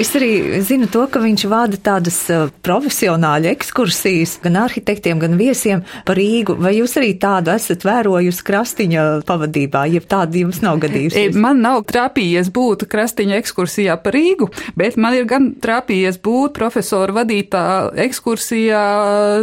Es 0.00 0.10
arī 0.18 0.60
zinu 0.66 0.88
to, 0.90 1.04
ka 1.10 1.20
viņš 1.22 1.44
vada 1.50 1.78
tādas 2.04 2.18
uh, 2.28 2.50
profesionāļu 2.64 3.48
ekskursijas 3.54 4.36
gan 4.44 4.58
arhitektiem, 4.60 5.18
gan 5.22 5.38
viesiem 5.38 5.84
par 6.04 6.18
Rīgu. 6.18 6.56
Vai 6.60 6.74
jūs 6.76 6.96
arī 7.00 7.14
tādu 7.20 7.52
esat 7.54 7.84
vērojusi 7.86 8.44
krastiņa 8.44 9.04
pavadībā, 9.24 9.86
ja 9.88 10.02
tāda 10.04 10.42
jums 10.42 10.60
nav 10.64 10.82
gadījusies? 10.82 11.36
Man 11.40 11.62
nav 11.64 11.84
trāpījies 11.88 12.50
būt 12.52 12.84
krastiņa 12.92 13.38
ekskursijā 13.40 13.96
par 14.04 14.16
Rīgu, 14.16 14.50
bet 14.76 14.98
man 15.00 15.16
ir 15.16 15.28
gan 15.30 15.52
trāpījies 15.64 16.20
būt 16.24 16.54
profesoru 16.58 17.16
vadītā 17.16 17.64
ekskursijā 18.04 18.84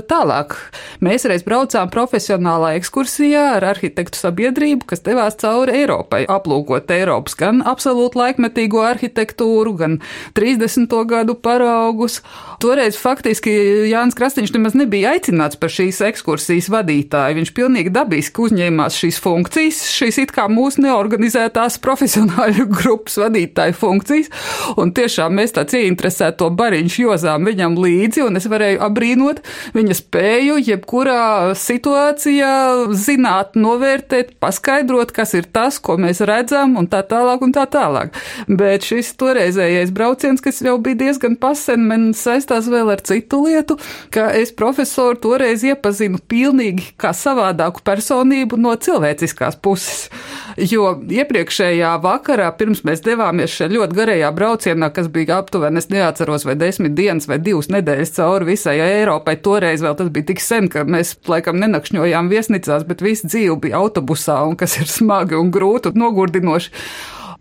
tālāk. 0.09 0.57
Mēs 1.01 1.25
reiz 1.29 1.45
braucām 1.47 1.89
profesionālā 1.93 2.75
ekskursijā 2.77 3.47
ar 3.57 3.67
arhitektu 3.73 4.21
sabiedrību, 4.21 4.85
kas 4.93 5.01
devās 5.05 5.39
cauri 5.41 5.81
Eiropai, 5.81 6.23
aplūkot 6.29 6.93
Eiropas 6.93 7.37
gan 7.39 7.65
absolūti 7.65 8.21
laikmetīgo 8.21 8.85
arhitektūru, 8.85 9.75
gan 9.81 9.99
30. 10.37 10.93
gadu 11.09 11.39
paraugus. 11.41 12.21
Toreiz 12.61 12.93
faktiski 12.99 13.51
Jānis 13.89 14.13
Krastīņš 14.17 14.51
nemaz 14.53 14.75
nebija 14.77 15.15
aicināts 15.15 15.57
par 15.57 15.71
šīs 15.73 15.97
ekskursijas 16.11 16.67
vadītāju. 16.69 17.39
Viņš 17.39 17.51
pilnīgi 17.57 17.93
dabiski 17.93 18.43
uzņēmās 18.45 18.99
šīs 19.01 19.17
funkcijas, 19.23 19.79
šīs 19.89 20.19
it 20.21 20.33
kā 20.35 20.45
mūsu 20.51 20.83
neorganizētās 20.85 21.79
profesionāļu 21.81 22.67
grupas 22.77 23.17
vadītāju 23.23 23.77
funkcijas, 23.79 24.29
un 24.77 24.93
tiešām 24.93 25.33
mēs 25.39 25.55
tāds 25.57 25.77
ieinteresēto 25.79 26.51
bariņš 26.59 26.99
jozām 27.01 27.49
viņam 27.49 27.79
līdzi, 27.81 28.25
un 28.27 28.37
es 28.37 28.45
varēju 28.51 28.83
abrīnot 28.85 29.41
viņa 29.73 29.97
spēju 29.97 30.59
jebkurā 30.61 31.55
situācijā 31.57 32.53
zināt, 32.93 33.57
novērtēt, 33.57 34.35
paskaidrot, 34.43 35.15
kas 35.17 35.33
ir 35.39 35.49
tas, 35.49 35.81
ko 35.81 35.97
mēs 36.01 36.21
redzam, 36.29 36.77
un 36.77 36.89
tā 36.91 37.01
tālāk 37.09 37.41
un 37.41 37.57
tā 37.57 37.65
tālāk. 37.71 38.13
Bet 38.47 38.85
šis 38.85 39.15
toreizējais 39.17 39.93
brauciens, 39.95 40.45
kas 40.45 40.61
jau 40.61 40.77
bija 40.83 41.07
diezgan 41.07 41.39
pasen, 41.41 41.89
man 41.89 42.11
saistās 42.31 42.69
vēl 42.71 42.91
ar 42.93 43.01
citu 43.05 43.43
lietu, 43.45 43.77
ka 44.13 44.29
es 44.37 44.53
profesoru 44.55 45.19
toreiz 45.21 45.63
iepazinu 45.67 46.21
pilnīgi 46.31 46.93
kā 47.01 47.11
savādāku 47.15 47.83
personību 47.87 48.59
no 48.61 48.73
cilvēciskās 48.79 49.59
puses. 49.61 50.07
Jo 50.57 50.93
iepriekšējā 51.07 51.93
vakarā, 52.03 52.49
pirms 52.59 52.83
mēs 52.87 53.03
devāmies 53.05 53.53
šajā 53.55 53.71
ļoti 53.75 53.97
garajā 53.97 54.31
braucienā, 54.35 54.91
kas 54.95 55.07
bija 55.11 55.39
aptuveni, 55.41 55.79
es 55.79 55.89
neatceros, 55.91 56.45
vai 56.47 56.57
desmit 56.59 56.95
dienas 56.97 57.27
vai 57.29 57.39
divas 57.43 57.71
nedēļas 57.71 58.15
cauri 58.17 58.51
visai 58.51 58.77
Eiropai, 58.83 59.37
toreiz 59.43 59.83
vēl 59.83 59.95
tas 59.99 60.11
bija 60.13 60.31
tik 60.31 60.43
sen, 60.43 60.67
ka 60.71 60.83
mēs 60.87 61.15
laikam 61.31 61.59
nenakšņojām 61.61 62.31
viesnīcās, 62.31 62.87
bet 62.89 63.03
visu 63.05 63.31
dzīvi 63.31 63.57
bija 63.67 63.79
autobusā, 63.81 64.41
un 64.47 64.59
kas 64.59 64.77
ir 64.81 64.91
smagi 64.91 65.39
un 65.39 65.51
grūti 65.55 65.93
un 65.93 66.03
nogurdinoši 66.03 66.75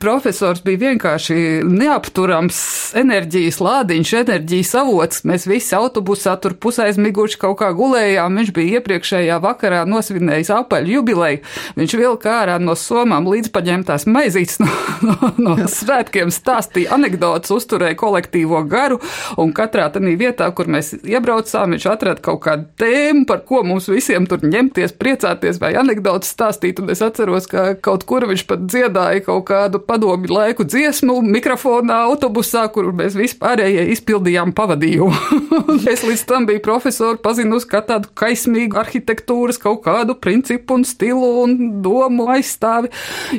profesors 0.01 0.63
bija 0.65 0.81
vienkārši 0.89 1.37
neapturams 1.69 2.59
enerģijas 2.99 3.61
lādiņš, 3.61 4.13
enerģijas 4.23 4.73
avots. 4.81 5.25
Mēs 5.29 5.45
visi 5.49 5.75
autobusā 5.77 6.37
tur 6.41 6.57
pusaizmiguši 6.61 7.39
kaut 7.41 7.59
kā 7.61 7.71
gulējām. 7.77 8.39
Viņš 8.41 8.53
bija 8.57 8.81
iepriekšējā 8.81 9.37
vakarā 9.45 9.83
nosvinējis 9.89 10.53
apaļu 10.57 10.97
jubileju. 10.97 11.43
Viņš 11.77 11.97
vilka 12.01 12.33
ārā 12.41 12.57
no 12.63 12.77
somām 12.79 13.29
līdz 13.31 13.53
paņemtās 13.55 14.07
maizītes 14.11 14.61
no, 14.63 14.71
no, 15.07 15.33
no 15.39 15.57
svētkiem, 15.69 16.33
stāstīja 16.35 16.95
anekdotas, 16.97 17.53
uzturēja 17.55 17.99
kolektīvo 18.01 18.63
garu, 18.71 19.01
un 19.41 19.53
katrā 19.57 19.91
tādā 19.93 20.15
vietā, 20.21 20.49
kur 20.57 20.71
mēs 20.73 20.95
iebraucām, 21.01 21.77
viņš 21.77 21.89
atrada 21.93 22.25
kaut 22.25 22.43
kādu 22.47 22.69
tēmu, 22.81 23.27
par 23.29 23.45
ko 23.49 23.63
mums 23.67 23.91
visiem 23.93 24.27
tur 24.31 24.43
ņemties, 24.45 24.97
priecāties 25.01 25.61
vai 25.61 25.75
anekdotas 25.79 26.33
stāstīt. 26.33 26.81
Un 26.81 26.93
es 26.95 27.05
atceros, 27.05 27.49
ka 27.51 27.75
kaut 27.83 28.07
kur 28.09 28.27
viņš 28.31 28.47
pat 28.49 28.65
dziedāja 28.65 29.25
kaut 29.29 29.47
kādu 29.51 29.83
padomju 29.91 30.31
laiku 30.31 30.65
dziesmu 30.65 31.17
mikrofonā 31.27 31.97
autobusā, 32.07 32.67
kur 32.71 32.93
mēs 32.95 33.17
vispārējie 33.19 33.89
izpildījām 33.97 34.53
pavadījumu. 34.55 35.41
es 35.93 36.05
līdz 36.07 36.23
tam 36.31 36.47
biju 36.47 36.63
profesori 36.63 37.19
pazinusi 37.23 37.67
kā 37.71 37.81
tādu 37.89 38.11
kaismīgu 38.19 38.79
arhitektūras 38.79 39.59
kaut 39.63 39.83
kādu 39.89 40.15
principu 40.15 40.77
un 40.79 40.87
stilu 40.87 41.31
un 41.43 41.57
domu 41.83 42.29
aizstāvi, 42.31 42.93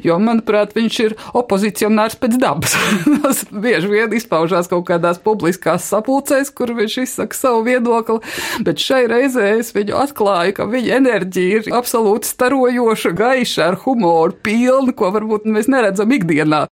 jo, 0.04 0.18
manuprāt, 0.20 0.76
viņš 0.76 1.00
ir 1.06 1.16
opozicionārs 1.40 2.20
pēc 2.20 2.36
dabas. 2.42 2.76
Tas 3.24 3.46
bieži 3.52 3.94
vien 3.94 4.18
izpaužās 4.18 4.68
kaut 4.72 4.90
kādās 4.90 5.22
publiskās 5.24 5.88
sapulcēs, 5.88 6.52
kur 6.56 6.76
viņš 6.76 6.98
izsaka 7.06 7.38
savu 7.38 7.64
viedokli, 7.70 8.20
bet 8.68 8.82
šai 8.82 9.06
reizē 9.12 9.54
es 9.62 9.72
viņu 9.78 9.96
atklāju, 10.04 10.58
ka 10.60 10.68
viņa 10.68 11.00
enerģija 11.00 11.62
ir 11.62 11.72
absolūti 11.80 12.28
starojoša, 12.28 13.16
gaiša, 13.16 13.72
ar 13.72 13.80
humoru 13.86 14.36
pilna, 14.44 14.92
ko 14.98 15.14
varbūt 15.16 15.48
mēs 15.48 15.72
neredzam 15.72 16.12
ikdienā 16.12 16.41
ikdienā. 16.42 16.68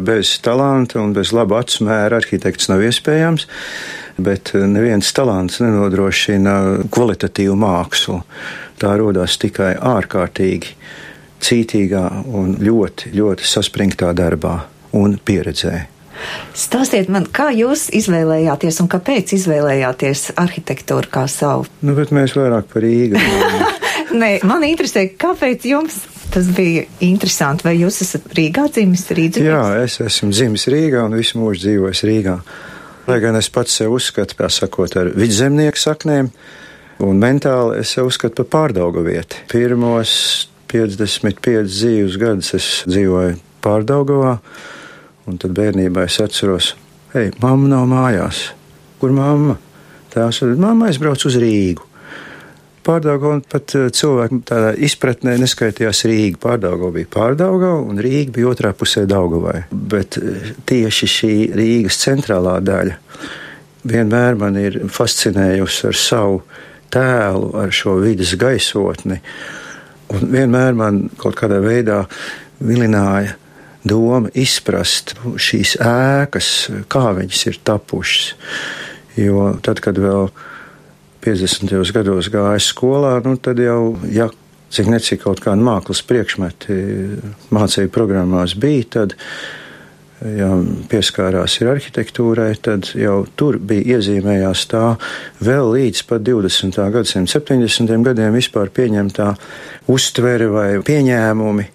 Bez 0.00 0.40
talanta 0.40 0.98
un 1.00 1.12
bez 1.12 1.30
laba 1.36 1.60
atsmēra 1.60 2.18
arhitekts 2.18 2.70
nav 2.70 2.80
iespējams, 2.82 3.46
bet 4.18 4.54
neviens 4.54 5.12
talants 5.12 5.60
nenodrošina 5.60 6.88
kvalitatīvu 6.90 7.56
mākslu. 7.60 8.22
Tā 8.80 8.96
rodas 8.96 9.36
tikai 9.38 9.74
ārkārtīgi 9.76 10.74
cītīgā 11.40 12.04
un 12.32 12.56
ļoti, 12.60 13.12
ļoti 13.16 13.48
saspringtā 13.48 14.12
darbā 14.16 14.56
un 14.96 15.18
pieredzē. 15.24 15.99
Stāstiet 16.56 17.10
man, 17.12 17.26
kā 17.32 17.50
jūs 17.54 17.88
izvēlējāties 17.96 18.80
un 18.82 18.88
kāpēc 18.92 19.34
izvēlējāties 19.36 20.30
arhitektūru 20.40 21.12
kā 21.12 21.26
savu? 21.30 21.68
Nu, 21.86 21.94
bet 21.96 22.12
mēs 22.14 22.36
vairāk 22.36 22.68
par 22.72 22.84
Rīgu. 22.84 23.20
Nē, 24.20 24.30
man 24.46 24.64
interesē, 24.66 25.06
kāpēc 25.18 25.64
jums 25.70 26.02
tas 26.30 26.46
bija 26.54 26.84
interesanti. 27.04 27.66
Vai 27.66 27.76
jūs 27.78 28.00
esat 28.04 28.28
Rīgā 28.36 28.66
dzimis 28.70 29.06
Rīgā? 29.16 29.44
Jā, 29.44 29.62
es 29.84 29.98
esmu 30.02 30.30
dzimis 30.34 30.66
Rīgā 30.70 31.04
un 31.08 31.16
visu 31.18 31.40
mūžu 31.40 31.64
dzīvojis 31.64 32.04
Rīgā. 32.06 32.36
Lai 33.08 33.18
gan 33.22 33.38
es 33.38 33.48
pats 33.50 33.80
sev 33.80 33.96
uzskatu, 33.96 34.36
kā 34.38 34.50
sakot, 34.52 34.94
ar 35.00 35.10
vidzemnieku 35.16 35.80
saknēm, 35.80 36.30
un 37.02 37.22
mentāli 37.22 37.80
es 37.80 37.94
sev 37.96 38.10
uzskatu 38.10 38.44
par 38.44 38.70
pārdaugu 38.70 39.02
vietu. 39.06 39.40
Pirmos 39.50 40.12
55 40.70 41.64
dzīves 41.66 42.18
gadus 42.20 42.54
es 42.58 42.68
dzīvoju 42.86 43.38
pārdaugavā. 43.64 44.36
Un 45.30 45.36
tad 45.38 45.52
bērnībā 45.54 46.08
es 46.08 46.16
atceros, 46.22 46.72
hei, 47.14 47.28
mamma 47.42 47.68
nav 47.70 47.86
mājās. 47.90 48.48
Kur 48.98 49.12
mamma? 49.14 49.54
Tās 50.10 50.40
ir 50.42 50.56
mamma 50.58 50.88
aizbrauc 50.90 51.22
uz 51.28 51.36
Rīgu. 51.38 51.86
Pārdaugo 52.82 53.30
un 53.36 53.42
pat 53.46 53.76
eh, 53.78 53.90
cilvēku 53.94 54.40
tādā 54.48 54.72
izpratnē 54.82 55.36
neskaitījās 55.38 56.00
Rīga. 56.10 56.40
Pārdaugo 56.42 56.90
bija 56.94 57.06
pārdaugo 57.12 57.76
un 57.84 58.00
Rīga 58.02 58.34
bija 58.34 58.48
otrā 58.50 58.72
pusē 58.74 59.04
Daugavai. 59.06 59.68
Bet 59.70 60.18
eh, 60.18 60.50
tieši 60.66 61.10
šī 61.14 61.32
Rīgas 61.60 62.00
centrālā 62.02 62.56
daļa 62.64 62.98
vienmēr 63.86 64.36
man 64.40 64.58
ir 64.60 64.80
fascinējusi 64.92 65.86
ar 65.88 65.96
savu 65.96 66.40
tēlu, 66.92 67.52
ar 67.62 67.72
šo 67.74 67.98
vidas 68.02 68.34
gaisotni. 68.40 69.20
Un 70.10 70.26
vienmēr 70.32 70.74
man 70.74 71.04
kaut 71.20 71.38
kādā 71.38 71.60
veidā 71.62 72.02
vilināja 72.58 73.36
doma 73.84 74.30
izprast 74.36 75.14
šīs 75.40 75.76
ēkas, 75.80 76.50
kā 76.90 77.10
viņas 77.16 77.46
ir 77.48 77.60
tapušas. 77.64 78.32
Jo 79.18 79.50
tad, 79.64 79.80
kad 79.84 79.98
vēl 79.98 80.30
50. 81.24 81.72
gados 81.92 82.30
gāju 82.32 82.62
skolā, 82.64 83.16
nu, 83.24 83.36
tad 83.36 83.60
jau, 83.60 83.96
ja 84.12 84.30
cik 84.70 84.90
necik 84.92 85.24
kaut 85.24 85.42
kāda 85.42 85.60
mākslas 85.64 86.02
priekšmeti 86.06 86.76
mācību 87.52 87.90
programmās 87.92 88.54
bija, 88.60 88.86
tad, 88.94 89.16
ja 90.20 90.52
pieskārās 90.92 91.56
ir 91.60 91.72
arhitektūrai, 91.72 92.52
tad 92.62 92.92
jau 92.96 93.24
tur 93.36 93.58
bija 93.58 93.98
iezīmējās 93.98 94.66
tā 94.70 94.84
vēl 95.42 95.74
līdz 95.74 96.04
pat 96.08 96.24
20. 96.28 96.80
gadsimta 96.94 97.40
70. 97.40 97.96
gadiem 98.06 98.36
vispār 98.36 98.72
pieņemtā 98.76 99.32
uztvere 99.90 100.48
vai 100.52 100.68
pieņēmumi 100.86 101.68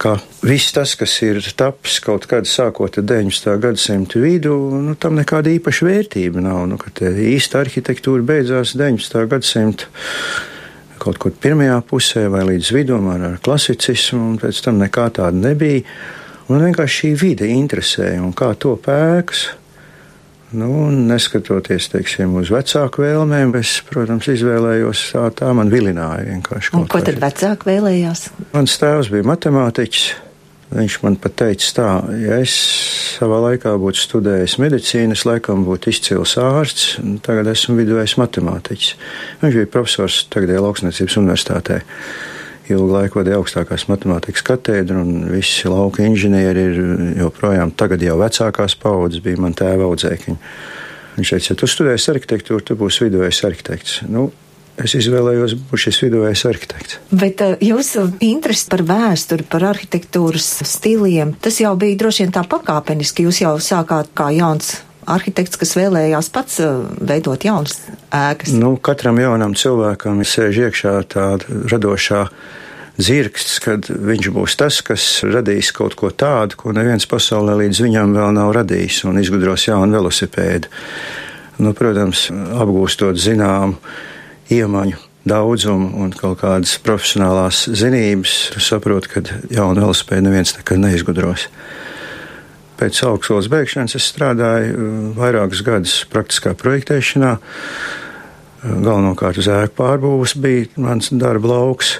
ka 0.00 0.16
viss 0.44 0.74
tas, 0.76 0.94
kas 0.98 1.14
ir 1.24 1.40
tapis 1.56 1.98
kaut 2.04 2.26
kad 2.30 2.48
sākot 2.48 2.98
ar 3.00 3.06
19. 3.06 3.54
gadsimtu 3.62 4.20
vidu, 4.24 4.56
nu, 4.82 4.96
tam 5.00 5.16
nekāda 5.18 5.52
īpaša 5.56 5.88
vērtība 5.88 6.44
nav. 6.44 6.66
Nu, 6.70 6.78
īsta 6.78 7.62
arhitektūra 7.64 8.24
beidzās 8.26 8.76
19. 8.76 9.24
gadsimta 9.32 9.88
kaut 11.00 11.20
kur 11.22 11.32
pirmajā 11.32 11.76
pusē 11.86 12.26
vai 12.32 12.42
līdz 12.48 12.72
vidum 12.74 13.10
ar, 13.12 13.24
ar 13.30 13.36
klasicismu, 13.44 14.22
un 14.32 14.40
pēc 14.42 14.62
tam 14.64 14.80
nekā 14.80 15.10
tāda 15.18 15.36
nebija. 15.36 15.84
Man 16.48 16.62
vienkārši 16.62 17.00
šī 17.02 17.12
vide 17.20 17.48
interesēja 17.50 18.22
un 18.22 18.32
kā 18.36 18.52
to 18.58 18.76
pēkas. 18.82 19.48
Nu, 20.54 20.68
neskatoties 20.94 21.88
teiksim, 21.90 22.36
uz 22.38 22.52
vecāku 22.54 23.02
vēlmēm, 23.02 23.56
es, 23.58 23.80
protams, 23.88 24.28
izvēlējos 24.30 25.00
tā, 25.16 25.24
tā 25.40 25.48
man 25.56 25.72
vilināja 25.72 26.22
vienkārši. 26.28 26.70
Un 26.78 26.86
ko 26.90 27.00
tad 27.02 27.18
vecāki 27.22 27.66
vēlējās? 27.66 28.28
Mans 28.52 28.78
tēvs 28.78 29.10
bija 29.14 29.26
matemātiķis. 29.26 30.06
Viņš 30.66 30.96
man 31.04 31.14
pat 31.22 31.36
teica, 31.38 31.66
tā, 31.76 31.88
ja 32.18 32.40
es 32.42 32.54
savā 33.16 33.38
laikā 33.44 33.76
būtu 33.78 34.02
studējis 34.02 34.56
medicīnu, 34.58 35.14
es 35.14 35.22
laikam 35.26 35.62
būtu 35.66 35.92
izcils 35.92 36.34
ārsts, 36.42 36.96
tagad 37.22 37.46
esmu 37.52 37.76
viduvējs 37.78 38.16
matemātiķis. 38.18 38.96
Viņš 39.44 39.60
bija 39.60 39.70
profesors 39.70 40.24
tagadējā 40.34 40.64
Lauksniecības 40.64 41.20
universitātē. 41.22 41.78
Ilgu 42.66 42.88
laiku 42.90 43.20
vadīja 43.20 43.38
augstākās 43.38 43.86
matemātikas 43.90 44.42
katedru, 44.46 45.02
un 45.04 45.28
visi 45.30 45.70
lauka 45.70 46.02
inženieri 46.06 46.64
ir 46.70 46.80
joprojām 47.20 47.70
tagad 47.78 48.02
jau 48.02 48.16
vecākās 48.18 48.74
paudzes, 48.80 49.22
bija 49.22 49.38
man 49.42 49.54
tēva 49.54 49.86
audzēkiņi. 49.86 50.38
Viņš 51.16 51.30
teica, 51.32 51.52
ja 51.52 51.60
tu 51.60 51.68
studēsi 51.70 52.10
arhitektūru, 52.12 52.64
tu 52.66 52.76
būsi 52.76 53.06
viduvējs 53.06 53.38
arhitekts. 53.48 54.00
Nu, 54.10 54.26
es 54.82 54.96
izvēlējos 54.98 55.54
būt 55.70 55.82
šis 55.86 56.00
viduvējs 56.04 56.42
arhitekts. 56.50 56.98
Bet 57.14 57.44
uh, 57.44 57.54
jūsu 57.62 58.08
interesi 58.26 58.66
par 58.72 58.82
vēsturi, 58.88 59.46
par 59.48 59.64
arhitektūras 59.70 60.50
stiliem, 60.68 61.36
tas 61.40 61.62
jau 61.62 61.72
bija 61.80 62.02
droši 62.02 62.26
vien 62.26 62.34
tā 62.34 62.44
pakāpeniski. 62.50 63.24
Jūs 63.28 63.40
jau 63.46 63.54
sākāt 63.62 64.12
kā 64.16 64.28
jauns 64.36 64.74
arhitekts, 65.06 65.58
kas 65.60 65.74
vēlējās 65.78 66.30
pats 66.34 66.60
uh, 66.64 66.84
veidot 67.00 67.46
jaunas 67.46 67.80
ēkas. 68.14 68.54
Nu, 68.58 68.74
katram 68.76 69.20
jaunam 69.22 69.56
cilvēkam 69.58 70.22
ir 70.22 70.30
sēž 70.30 70.62
iekšā 70.66 70.94
tāda 71.12 71.60
radošā. 71.72 72.26
Zirgsts, 72.96 73.58
kad 73.60 73.90
viņš 73.92 74.30
būs 74.32 74.54
tas, 74.56 74.78
kas 74.80 75.04
radīs 75.28 75.68
kaut 75.76 75.98
ko 76.00 76.08
tādu, 76.08 76.56
ko 76.56 76.72
neviens 76.72 77.04
pasaulē 77.04 77.58
līdz 77.60 77.82
viņam 77.84 78.14
vēl 78.16 78.30
nav 78.38 78.54
radījis, 78.56 79.02
un 79.04 79.20
izgudros 79.20 79.66
jaunu 79.68 79.98
velosipēdu. 79.98 80.70
Nu, 81.60 81.74
protams, 81.76 82.30
apgūstot 82.32 83.20
zināmu 83.20 83.76
iemaņu 84.52 85.02
daudzumu 85.26 85.90
un 86.04 86.12
kaut 86.16 86.40
kādas 86.42 86.76
profesionālās 86.84 87.66
zinības, 87.68 88.36
tu 88.54 88.62
saproti, 88.62 89.10
ka 89.10 89.22
jaunu 89.50 89.82
velospēdu 89.82 90.28
neviens 90.28 90.54
nekad 90.56 90.80
neizgudros. 90.82 91.48
Pēc 92.76 93.02
augstskolas 93.08 93.50
beigšanas 93.52 93.96
es 93.98 94.08
strādāju 94.12 94.72
uh, 94.72 94.96
vairākus 95.16 95.62
gadus 95.66 95.98
praktiskā 96.12 96.54
projektēšanā. 96.58 97.36
Uh, 97.36 98.72
galvenokārt 98.84 99.40
uz 99.40 99.50
ēku 99.52 99.78
pārbūves 99.80 100.36
bija 100.40 100.68
mans 100.88 101.12
darba 101.14 101.54
lauks 101.54 101.98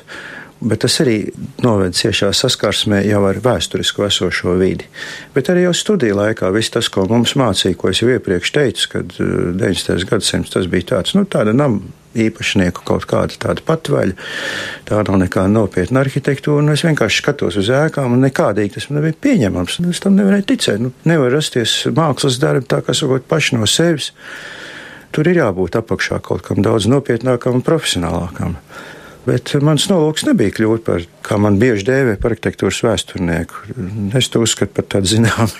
bet 0.61 0.81
tas 0.85 0.95
arī 1.05 1.17
noved 1.65 1.97
ciešā 1.97 2.31
saskarsmē 2.35 3.03
jau 3.07 3.21
ar 3.29 3.41
vēsturisko 3.45 4.07
esošo 4.07 4.57
vidi. 4.61 4.87
Bet 5.35 5.51
arī 5.53 5.67
jau 5.67 5.75
studiju 5.77 6.17
laikā 6.17 6.51
viss 6.55 6.73
tas, 6.73 6.89
ko 6.93 7.05
mums 7.11 7.37
mācīja, 7.39 7.77
ko 7.77 7.93
es 7.93 8.01
jau 8.03 8.09
iepriekš 8.15 8.53
teicu, 8.57 8.89
kad 8.95 9.13
90. 9.19 9.93
Uh, 9.93 10.09
gadsimts 10.09 10.55
tas 10.55 10.69
bija 10.73 10.95
tāds, 10.95 11.17
nu, 11.19 11.27
tāda 11.29 11.55
nama 11.57 11.81
īpašnieku 12.25 12.85
kaut 12.89 13.07
kāda 13.11 13.39
tāda 13.43 13.65
patvaļa. 13.67 14.17
Tā 14.89 15.03
nav 15.07 15.21
nekāda 15.23 15.53
nopietna 15.53 16.03
arhitektūra. 16.05 16.65
Nu, 16.65 16.75
es 16.77 16.85
vienkārši 16.87 17.23
skatos 17.23 17.61
uz 17.61 17.71
ēkām, 17.73 18.17
un 18.17 18.25
nekādīgi 18.27 18.77
tas 18.77 18.89
man 18.91 19.01
nebija 19.01 19.19
pieņemams. 19.27 19.81
Nu, 19.85 19.95
es 19.95 20.03
tam 20.05 20.19
nevarēju 20.19 20.49
ticēt. 20.53 20.83
Nu, 20.83 20.93
nevar 21.09 21.35
rasties 21.37 21.79
mākslas 21.97 22.41
darbi 22.43 22.69
tā, 22.71 22.83
kā 22.87 22.97
sakot, 22.97 23.27
paši 23.31 23.61
no 23.61 23.69
sevis. 23.71 24.13
Tur 25.15 25.29
ir 25.31 25.41
jābūt 25.41 25.79
apakšā 25.79 26.21
kaut 26.25 26.43
kam 26.45 26.61
daudz 26.65 26.89
nopietnākam 26.91 27.59
un 27.59 27.65
profesionālākam. 27.65 28.59
Bet 29.27 29.57
mans 29.65 29.89
nolūks 29.91 30.27
nebija 30.29 30.55
kļūt 30.55 30.85
par, 30.87 31.07
kā 31.27 31.39
man 31.43 31.57
bieži 31.59 31.89
dēvē, 31.89 32.15
par 32.23 32.35
arhitektūras 32.35 32.83
vēsturnieku. 32.87 33.65
Es 34.19 34.31
to 34.31 34.43
uzskatu 34.45 34.77
par 34.77 34.87
tādu 34.95 35.11
zinām 35.17 35.51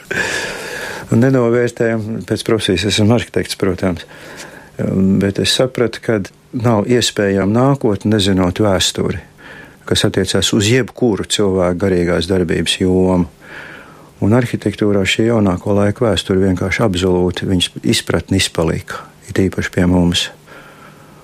un 1.11 1.25
nenovērtējumu. 1.25 2.21
Pēc 2.29 2.45
profesijas 2.47 2.87
esmu 2.93 3.17
arhitekts, 3.17 3.59
protams. 3.59 4.07
Bet 4.77 5.41
es 5.43 5.57
sapratu, 5.57 6.03
ka 6.05 6.21
nav 6.53 6.87
iespējama 6.91 7.51
nākotne, 7.53 8.15
nezinot 8.17 8.61
vēsturi, 8.63 9.23
kas 9.87 10.05
attiecās 10.09 10.53
uz 10.57 10.69
jebkuru 10.71 11.27
cilvēku 11.31 11.81
garīgās 11.83 12.29
darbības 12.31 12.79
jomu. 12.81 13.31
Un 14.25 14.33
arhitektūrā 14.33 15.03
šī 15.05 15.27
jaunāko 15.27 15.75
laiku 15.77 16.07
vēsture 16.07 16.41
vienkārši 16.41 16.83
absolūti 16.87 17.49
viņas 17.49 17.69
izpratni 17.85 18.41
izpalika, 18.41 19.03
it 19.29 19.37
īpaši 19.43 19.73
pie 19.75 19.85
mums. 19.91 20.31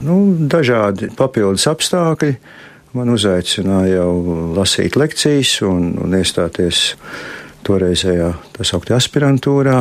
Nu, 0.05 0.19
dažādi 0.51 1.09
papildus 1.17 1.65
apstākļi 1.71 2.35
man 2.97 3.13
uzaicināja 3.15 4.03
jau 4.03 4.11
lasīt 4.57 4.99
lekcijas 5.01 5.55
un, 5.65 5.93
un 6.03 6.17
iestāties 6.19 6.93
toreizējā 7.65 8.33
tā 8.57 8.67
sauktā 8.67 8.99
aspirantūrā. 8.99 9.79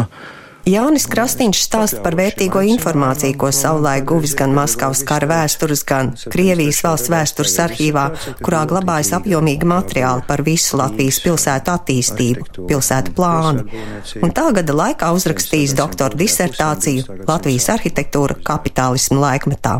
Jānis 0.69 1.07
Krastīņš 1.09 1.59
stāsta 1.65 2.01
par 2.05 2.13
vērtīgo 2.19 2.61
informāciju, 2.73 3.33
ko 3.41 3.49
savulaik 3.55 4.05
guvis 4.11 4.35
gan 4.37 4.53
Maskavas 4.53 5.01
kara 5.07 5.29
vēstures, 5.31 5.81
gan 5.87 6.11
Krievijas 6.33 6.83
valsts 6.85 7.09
vēstures 7.09 7.55
arhīvā, 7.65 8.03
kurā 8.45 8.61
glabājas 8.69 9.13
apjomīgi 9.17 9.65
materiāli 9.65 10.25
par 10.27 10.43
visu 10.45 10.77
Latvijas 10.77 11.21
pilsētu 11.25 11.73
attīstību, 11.73 12.67
pilsētu 12.69 13.15
plānu. 13.17 13.65
Un 14.21 14.35
tā 14.37 14.51
gada 14.59 14.77
laikā 14.83 15.09
uzrakstījis 15.17 15.73
doktora 15.79 16.19
disertāciju 16.21 17.23
Latvijas 17.25 17.71
arhitektūra 17.77 18.37
kapitālismu 18.45 19.17
laikmetā. 19.23 19.79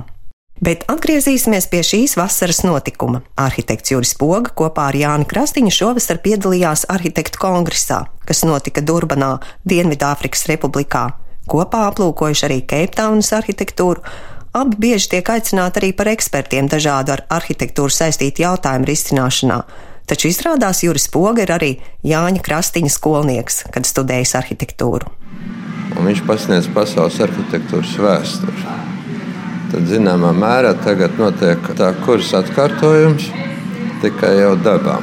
Bet 0.62 0.84
atgriezīsimies 0.93 1.65
pie 1.71 1.80
šīs 1.82 2.12
vasaras 2.19 2.60
notikuma. 2.62 3.24
Arhitekts 3.41 3.95
Juris 3.95 4.12
Poga 4.13 4.52
kopā 4.54 4.91
ar 4.91 4.97
Jāni 5.00 5.26
Krastiņu 5.26 5.71
šovasar 5.74 6.19
piedalījās 6.21 6.84
arhitektu 6.93 7.41
kongresā, 7.41 8.04
kas 8.30 8.43
notika 8.45 8.84
Durbanā, 8.86 9.39
Dienvidāfrikas 9.65 10.45
Republikā. 10.52 11.08
Kopā 11.50 11.88
aplūkojuši 11.88 12.45
arī 12.45 12.60
Keiptaunas 12.69 13.34
arhitektūru. 13.39 14.06
Abi 14.54 14.78
bieži 14.86 15.15
tiek 15.15 15.34
aicināti 15.34 15.82
arī 15.82 15.91
par 15.97 16.12
ekspertiem 16.13 16.69
dažādu 16.69 17.15
ar 17.15 17.26
arhitektūru 17.41 17.97
saistītu 17.97 18.45
jautājumu 18.45 18.86
risināšanā. 18.91 19.60
Taču 20.06 20.30
izrādās 20.30 20.86
Juris 20.86 21.10
Poga 21.10 21.41
ir 21.41 21.58
arī 21.58 21.71
Jāņa 22.06 22.45
Krastiņa 22.45 22.93
skolnieks, 23.00 23.63
kad 23.74 23.89
studējis 23.89 24.38
arhitektūru. 24.38 25.10
Un 25.97 26.06
viņš 26.06 26.26
pasniedz 26.30 26.69
pasaules 26.76 27.17
arhitektūras 27.26 27.97
vēsturi 27.97 29.01
tad 29.72 29.88
zināmā 29.88 30.34
mērā 30.36 30.74
tagad 30.84 31.16
notiek 31.20 31.72
tā 31.80 31.94
kursa 32.04 32.42
atkārtojums 32.42 33.30
tikai 34.02 34.34
jau 34.42 34.56
dabā. 34.60 34.98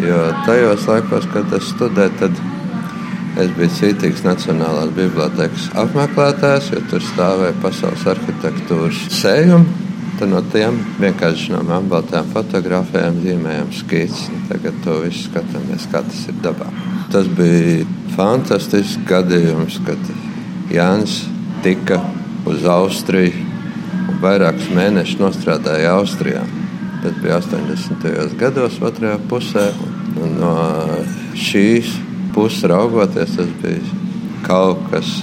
Jo 0.00 0.30
tajos 0.46 0.86
laikos, 0.88 1.26
kad 1.34 1.52
es 1.56 1.68
studēju, 1.74 2.14
tad 2.20 2.38
es 3.42 3.50
biju 3.58 3.74
cītīgs 3.76 4.24
Nacionālās 4.24 4.94
bibliotekas 4.96 5.68
apmeklētājs, 5.82 6.70
jo 6.72 6.80
tur 6.90 7.04
stāvēja 7.04 7.58
pasaules 7.62 8.06
arhitektūras 8.14 9.04
sējumi. 9.20 9.86
No 10.20 10.42
tiem 10.52 10.76
vienkārši 11.00 11.54
no 11.54 11.62
melnbaltām 11.64 12.26
fotografijām 12.34 13.22
zīmējām 13.22 13.70
skices. 13.72 14.26
Tagad 14.50 14.76
to 14.84 14.98
visu 15.06 15.30
skatāmies, 15.30 15.86
kā 15.88 16.02
tas 16.04 16.26
ir 16.28 16.36
dabā. 16.44 16.68
Tas 17.12 17.28
bija 17.38 17.86
fantastisks 18.18 19.00
gadījums, 19.08 19.78
kad 19.86 20.12
Jānis 20.68 21.22
tika 21.64 22.02
uz 22.48 22.68
Austriju 22.68 23.49
vairākus 24.20 24.68
mēnešus 24.76 25.20
nostrādāja 25.20 25.94
Austrijā. 25.98 26.42
Tas 27.00 27.16
bija 27.22 27.38
80. 27.40 28.36
gados, 28.40 28.76
otrajā 28.84 29.16
pusē. 29.30 29.70
Un 30.20 30.36
no 30.40 30.54
šīs 31.38 31.94
puses 32.34 32.66
raugoties, 32.68 33.36
tas 33.38 33.52
bija 33.62 33.80
kaut 34.44 34.82
kas 34.92 35.20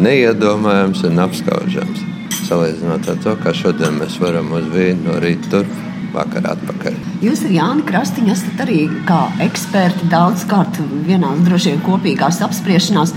neiedomājams 0.00 1.04
un 1.08 1.22
apskaužams. 1.26 2.06
Salīdzinot 2.46 3.08
ar 3.10 3.20
to, 3.22 3.36
kā 3.42 3.52
šodien 3.54 4.00
mēs 4.00 4.16
varam 4.22 4.50
uz 4.56 4.66
vīnu 4.72 5.10
no 5.10 5.20
rīta 5.22 5.52
turp 5.58 5.89
vakarā 6.14 6.54
atpakaļ. 6.56 6.96
Jūs 7.24 7.44
ar 7.46 7.52
Jāni 7.54 7.84
Krastiņu 7.88 8.32
esat 8.34 8.62
arī 8.64 8.78
kā 9.08 9.20
eksperti 9.44 10.08
daudz 10.12 10.46
kārt 10.50 10.80
vienās 11.06 11.42
droši 11.46 11.74
vien 11.74 11.84
kopīgās 11.84 12.40
apspriešanās. 12.46 13.14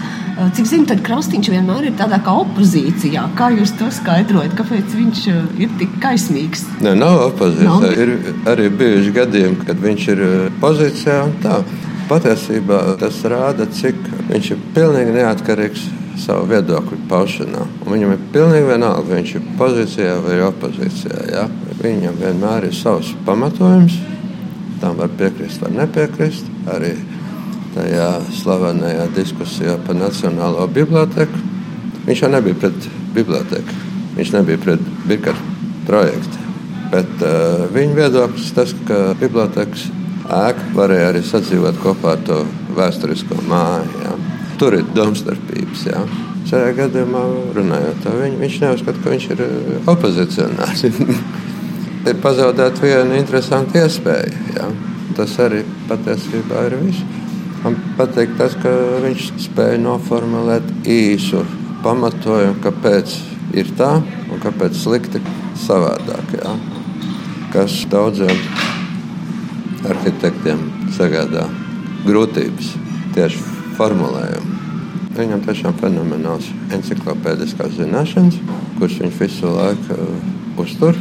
Cik 0.57 0.65
zinu, 0.65 0.87
tad 0.89 1.03
Krastiņš 1.05 1.51
vienmēr 1.53 1.87
ir 1.89 1.97
tādā 1.99 2.17
kā 2.25 2.33
opozīcijā. 2.41 3.27
Kā 3.37 3.51
jūs 3.53 3.75
to 3.77 3.89
skaidrojat? 3.93 4.55
Kāpēc 4.57 4.95
viņš 4.97 5.23
ir 5.61 5.73
tik 5.79 5.97
kaismīgs? 6.03 6.65
Nē, 6.81 6.95
nav 6.97 7.27
opozīcija. 7.29 7.69
Nav. 7.69 7.89
Ir 7.93 8.49
arī 8.49 8.69
bijuši 8.81 9.13
gadījumi, 9.19 9.65
kad 9.67 9.81
viņš 9.83 10.07
ir 10.15 10.23
pozīcijā 10.63 11.19
un 11.29 11.35
tā. 11.45 11.61
Patiesībā 12.03 12.79
tas 12.99 13.21
rāda, 13.31 13.63
cik 13.71 13.99
viņš 14.27 14.49
ir 14.51 14.63
pilnīgi 14.75 15.13
neatkarīgs 15.15 15.85
savu 16.19 16.47
viedokļu 16.51 16.97
paušanā. 17.09 17.63
Un 17.85 17.93
viņam 17.95 18.13
ir 18.15 18.25
pilnīgi 18.33 18.67
vienalga, 18.69 19.05
vai 19.07 19.21
viņš 19.21 19.35
ir 19.37 19.45
pozīcijā 19.59 20.17
vai 20.25 20.39
opozīcijā. 20.45 21.21
Ja? 21.31 21.45
Viņam 21.81 22.19
vienmēr 22.19 22.67
ir 22.69 22.75
savs 22.77 23.13
pamatojums. 23.25 23.97
Tam 24.81 24.99
var 24.99 25.11
piekrist, 25.17 25.61
var 25.63 25.73
nepiekrist. 25.73 26.47
Arī 26.69 26.93
tajā 27.73 28.09
slavenajā 28.41 29.07
diskusijā 29.15 29.77
par 29.87 29.97
Nacionālo 29.97 30.67
biblioteku. 30.71 31.41
Viņš 32.03 32.23
jau 32.25 32.29
nebija 32.33 32.59
pret 32.59 32.87
biblioteku, 33.15 33.75
viņš 34.17 34.33
nebija 34.35 34.59
pret 34.65 34.87
Bikaru 35.07 35.51
projektu. 35.87 36.41
Bet 36.93 37.23
uh, 37.25 37.63
viņa 37.73 37.95
viedoklis 37.97 38.51
tas, 38.53 38.73
ka 38.87 39.15
bibliotekas 39.19 39.87
ēka 40.23 40.67
varēja 40.75 41.07
arī 41.13 41.23
sadzīvot 41.25 41.79
kopā 41.83 42.17
ar 42.17 42.27
to 42.27 42.43
vēsturisko 42.77 43.39
māju. 43.49 44.03
Ja. 44.03 44.13
Tur 44.61 44.77
ir 44.77 44.85
domstarpības. 44.95 45.87
Ja. 45.89 46.03
Šajā 46.49 46.75
gadījumā 46.77 47.23
runājot, 47.55 48.05
viņ, 48.19 48.37
viņš 48.43 48.59
neuzskata, 48.61 48.99
ka 49.01 49.15
viņš 49.15 49.27
ir 49.33 49.43
eh, 49.47 49.89
opozicionārs. 49.89 50.85
ir 52.09 52.19
pazaudēta 52.23 52.83
viena 52.83 53.19
interesanta 53.19 53.83
iespēja. 53.83 54.31
Ja. 54.57 54.69
Tas 55.17 55.35
arī 55.41 55.61
patiesībā 55.89 56.65
ir 56.67 56.77
viss. 56.81 57.03
Man 57.63 57.77
patīk 57.97 58.33
tas, 58.39 58.55
ka 58.59 58.71
viņš 59.05 59.29
spēja 59.45 59.79
noformulēt 59.79 60.65
īsu 60.89 61.43
pamatojumu, 61.83 62.57
kāpēc 62.63 63.13
ir 63.55 63.69
tā 63.77 63.93
un 64.01 64.41
kāpēc 64.43 64.75
slikti 64.79 65.21
savādāk. 65.63 66.35
Ja. 66.41 66.57
Kas 67.53 67.83
daudziem 67.91 68.33
arhitektiem 69.87 70.65
sagādā 70.95 71.45
grūtības 72.07 72.73
tieši 73.15 73.43
formulējumu. 73.77 74.59
Viņam 75.13 75.43
tiešām 75.45 75.75
fenomenāls 75.77 76.47
encyklopēdiskās 76.73 77.75
zināšanas, 77.77 78.39
kuras 78.79 79.01
viņš 79.03 79.19
visu 79.19 79.51
laiku 79.53 79.97
uh, 79.99 80.31
uztur. 80.63 80.97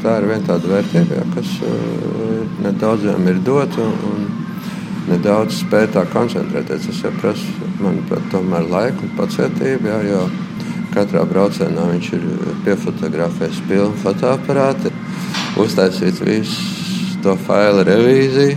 Tā 0.00 0.14
ir 0.16 0.30
viena 0.30 0.46
tāda 0.48 0.70
vērtība, 0.70 1.18
ja, 1.18 1.24
kas 1.34 1.50
uh, 1.66 2.44
nedaudziem 2.64 3.26
ir 3.28 3.40
dota 3.44 3.84
un 3.84 4.22
nedaudz 5.10 5.58
spēj 5.60 5.90
tā 5.96 6.06
koncentrēties. 6.12 6.86
Tas 6.88 7.02
jau 7.04 7.12
prasa, 7.20 7.68
manuprāt, 7.82 8.24
tomēr 8.32 8.68
laiku 8.70 9.04
un 9.04 9.12
pacietību, 9.18 9.90
ja, 9.90 9.98
jo 10.08 10.22
katrā 10.94 11.24
braucienā 11.28 11.86
viņš 11.92 12.10
ir 12.16 12.26
piefotografējis 12.64 13.62
pilnu 13.68 14.00
fotoaparātu, 14.02 14.92
uztaisīts 15.60 16.22
viss 16.24 17.18
to 17.24 17.36
failu 17.46 17.84
revīziju, 17.86 18.56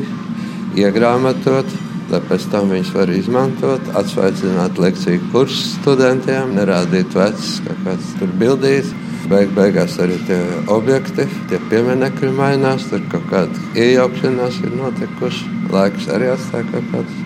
iegrāmatot, 0.80 1.70
lai 2.12 2.22
pēc 2.30 2.48
tam 2.54 2.72
viņus 2.72 2.92
var 2.96 3.12
izmantot, 3.14 3.94
atsveicināt 4.00 4.80
lekciju 4.82 5.30
kursu 5.34 5.76
studentiem, 5.76 6.56
nerādīt 6.58 7.16
vecas 7.18 7.58
kaut 7.68 7.84
kādas 7.88 8.14
tur 8.20 8.38
bildītas. 8.40 8.94
Beig, 9.30 9.54
beigās 9.56 9.94
arī 10.04 10.18
tie 10.28 10.38
objekti, 10.72 11.24
tie 11.48 11.60
pieminekļi 11.72 12.32
mainās, 12.36 12.90
tur 12.92 13.04
kaut 13.12 13.24
kāda 13.30 13.62
iejaukšanās 13.80 14.58
ir 14.66 14.74
notikusi. 14.76 15.48
Laiks 15.72 16.10
arī 16.12 16.28
atstāja 16.34 16.68
kaut 16.74 16.90
kādas 16.92 17.22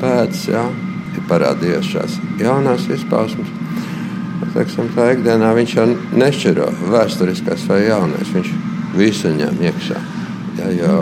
pēdas, 0.00 0.44
jā, 0.48 0.62
ir 1.12 1.26
parādījušās 1.28 2.16
šās 2.16 2.40
jaunās 2.40 2.88
izpausmes. 2.94 3.52
Teiksim, 4.54 4.88
tā 4.96 5.10
ikdienā 5.12 5.52
viņš 5.58 5.76
jau 5.76 5.86
nešķiro 6.16 6.70
vēsturiskās 6.94 7.66
vai 7.68 7.82
jaunais, 7.84 8.32
viņš 8.32 8.54
visu 8.96 9.34
ņem 9.36 9.60
iekšā. 9.68 10.00
Ja, 10.58 10.72
jo 10.74 10.96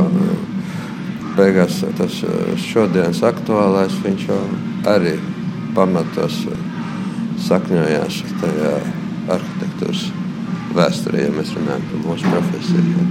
beigās 1.37 1.79
tas 2.01 2.19
šodienas 2.67 3.23
aktuālais 3.25 3.95
viņš 4.03 4.29
jau 4.33 4.43
arī 4.91 5.17
pamatos 5.77 6.43
sakņojās 7.47 8.23
tajā 8.41 8.77
arhitektūras 9.33 10.07
vēsturē, 10.77 11.27
ja 11.27 11.33
mēs 11.35 11.55
runājam 11.57 11.87
par 11.91 12.05
mūsu 12.05 12.33
profesiju. 12.33 13.07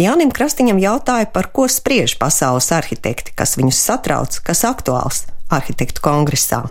Jānim 0.00 0.30
Krastiņam 0.32 0.80
jautāja, 0.80 1.28
par 1.32 1.50
ko 1.52 1.66
spriež 1.68 2.16
pasaules 2.20 2.70
arhitekti, 2.72 3.34
kas 3.36 3.58
viņus 3.60 3.82
satrauc, 3.90 4.38
kas 4.46 4.64
aktuāls 4.68 5.26
arhitektu 5.50 6.02
kongresā. 6.04 6.62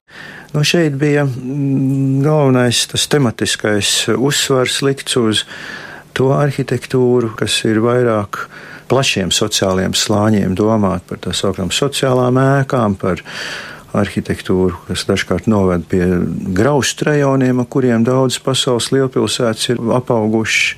Nu, 0.53 0.63
šeit 0.65 0.95
bija 0.97 1.25
mm, 1.27 2.23
galvenais 2.25 2.85
tas 2.89 3.05
tematiskais 3.12 3.91
uzsvars 4.15 4.79
likts 4.85 5.19
uz 5.19 5.43
to 6.17 6.31
arhitektūru, 6.33 7.33
kas 7.38 7.59
ir 7.69 7.81
vairāk 7.83 8.47
plašiem 8.89 9.33
sociāliem 9.35 9.93
slāņiem 9.93 10.55
domāt 10.57 11.05
par 11.09 11.21
tā 11.21 11.35
saucamām 11.35 11.69
sociālām 11.75 12.39
ēkām, 12.41 12.97
par 12.97 13.21
arhitektūru, 13.97 14.78
kas 14.88 15.06
dažkārt 15.10 15.47
noved 15.49 15.86
pie 15.89 16.04
graustu 16.56 17.10
rajoniem, 17.10 17.63
ar 17.63 17.69
kuriem 17.71 18.06
daudz 18.08 18.39
pasaules 18.43 18.91
lielpilsētas 18.93 19.71
ir 19.73 19.82
apaugušas, 19.97 20.75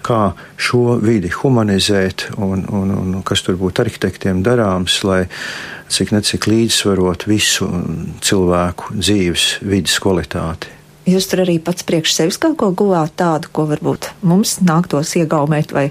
kā 0.00 0.32
šo 0.56 0.96
vidi 1.02 1.28
humanizēt 1.34 2.30
un, 2.40 2.64
un, 2.72 2.92
un 2.96 3.22
kas 3.26 3.44
tur 3.44 3.58
būtu 3.60 3.84
arhitektiem 3.84 4.40
darāms, 4.46 5.02
lai 5.04 5.26
cik 5.92 6.14
necik 6.14 6.48
līdzsvarot 6.48 7.26
visu 7.28 7.68
cilvēku 8.24 8.94
dzīves 8.96 9.46
vidas 9.66 9.98
kvalitāti. 10.02 10.72
Jūs 11.10 11.26
tur 11.30 11.42
arī 11.42 11.56
pats 11.64 11.84
priekš 11.86 12.12
sevis 12.14 12.38
kaut 12.40 12.58
ko 12.60 12.70
guvāt 12.76 13.16
tādu, 13.18 13.50
ko 13.52 13.64
varbūt 13.70 14.12
mums 14.22 14.58
nāktos 14.62 15.16
iegaumēt 15.18 15.72
vai 15.74 15.88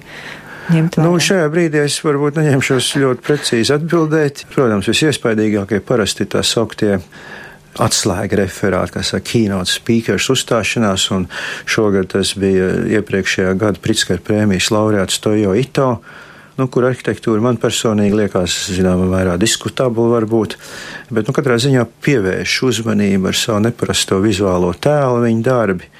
ņemt 0.74 0.98
vērā? 0.98 1.08
Nu, 1.08 1.20
šajā 1.24 1.50
brīdī 1.54 1.84
es 1.86 1.98
varbūt 2.06 2.40
neņemšos 2.40 2.94
ļoti 3.02 3.26
precīzi 3.26 3.76
atbildēt. 3.76 4.46
Protams, 4.54 4.90
visiespaidīgākie 4.92 5.82
parasti 5.86 6.28
tā 6.30 6.44
sauktie 6.46 6.98
atslēga 7.80 8.42
referāti, 8.42 8.96
kas 8.98 9.14
ir 9.14 9.24
keynote 9.26 9.72
speakers 9.72 10.30
uzstāšanās, 10.34 11.10
un 11.16 11.28
šogad 11.70 12.12
tas 12.16 12.34
bija 12.40 12.72
iepriekšējā 13.00 13.54
gada 13.60 13.82
Pritzker 13.84 14.24
prēmijas 14.26 14.72
laureāts 14.74 15.22
Tojo 15.24 15.54
Ito, 15.58 15.90
nu, 16.60 16.68
kur 16.68 16.90
arhitektūra 16.90 17.44
man 17.44 17.60
personīgi 17.62 18.18
liekas, 18.24 18.58
zināmā 18.76 19.08
mērā, 19.14 19.38
diskutabla 19.40 20.10
varbūt, 20.18 20.58
bet, 21.12 21.30
nu, 21.30 21.36
katrā 21.36 21.60
ziņā 21.62 21.86
pievērš 22.04 22.58
uzmanību 22.72 23.32
ar 23.32 23.38
savu 23.38 23.64
neparasto 23.70 24.20
vizuālo 24.24 24.74
tēlu 24.76 25.24
viņa 25.28 25.46
darbi 25.46 25.92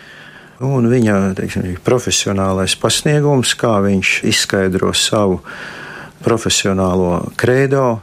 un 0.66 0.90
viņa 0.92 1.18
teiksim, 1.38 1.68
profesionālais 1.86 2.76
pasniegums, 2.80 3.56
kā 3.60 3.78
viņš 3.86 4.20
izskaidro 4.30 4.92
savu 4.98 5.40
profesionālo 6.24 7.30
kredo, 7.40 8.02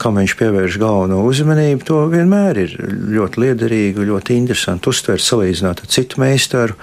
kam 0.00 0.16
viņš 0.20 0.36
pievērš 0.40 0.78
galveno 0.80 1.22
uzmanību, 1.28 1.84
to 1.84 2.02
vienmēr 2.12 2.62
ir 2.62 2.76
ļoti 3.16 3.42
liederīgi, 3.44 4.06
ļoti 4.08 4.36
interesanti 4.36 4.92
uztvert, 4.92 5.24
salīdzināt 5.24 5.82
ar 5.84 5.92
citu 5.92 6.20
meistaru 6.22 6.76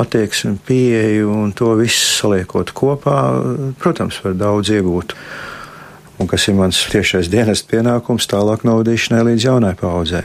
attieksmi, 0.00 0.56
pieeju 0.66 1.32
un 1.32 1.52
to 1.56 1.72
visu 1.80 2.04
saliekot 2.16 2.72
kopā, 2.76 3.16
protams, 3.80 4.20
var 4.24 4.36
daudz 4.40 4.72
iegūt. 4.72 5.16
Un 6.20 6.28
kas 6.28 6.46
ir 6.48 6.56
mans 6.56 6.78
tiešais 6.92 7.32
dienas 7.32 7.64
pienākums 7.68 8.28
tālāk 8.30 8.64
novadīšanai 8.68 9.26
līdz 9.32 9.48
jaunai 9.48 9.74
paudzei. 9.80 10.24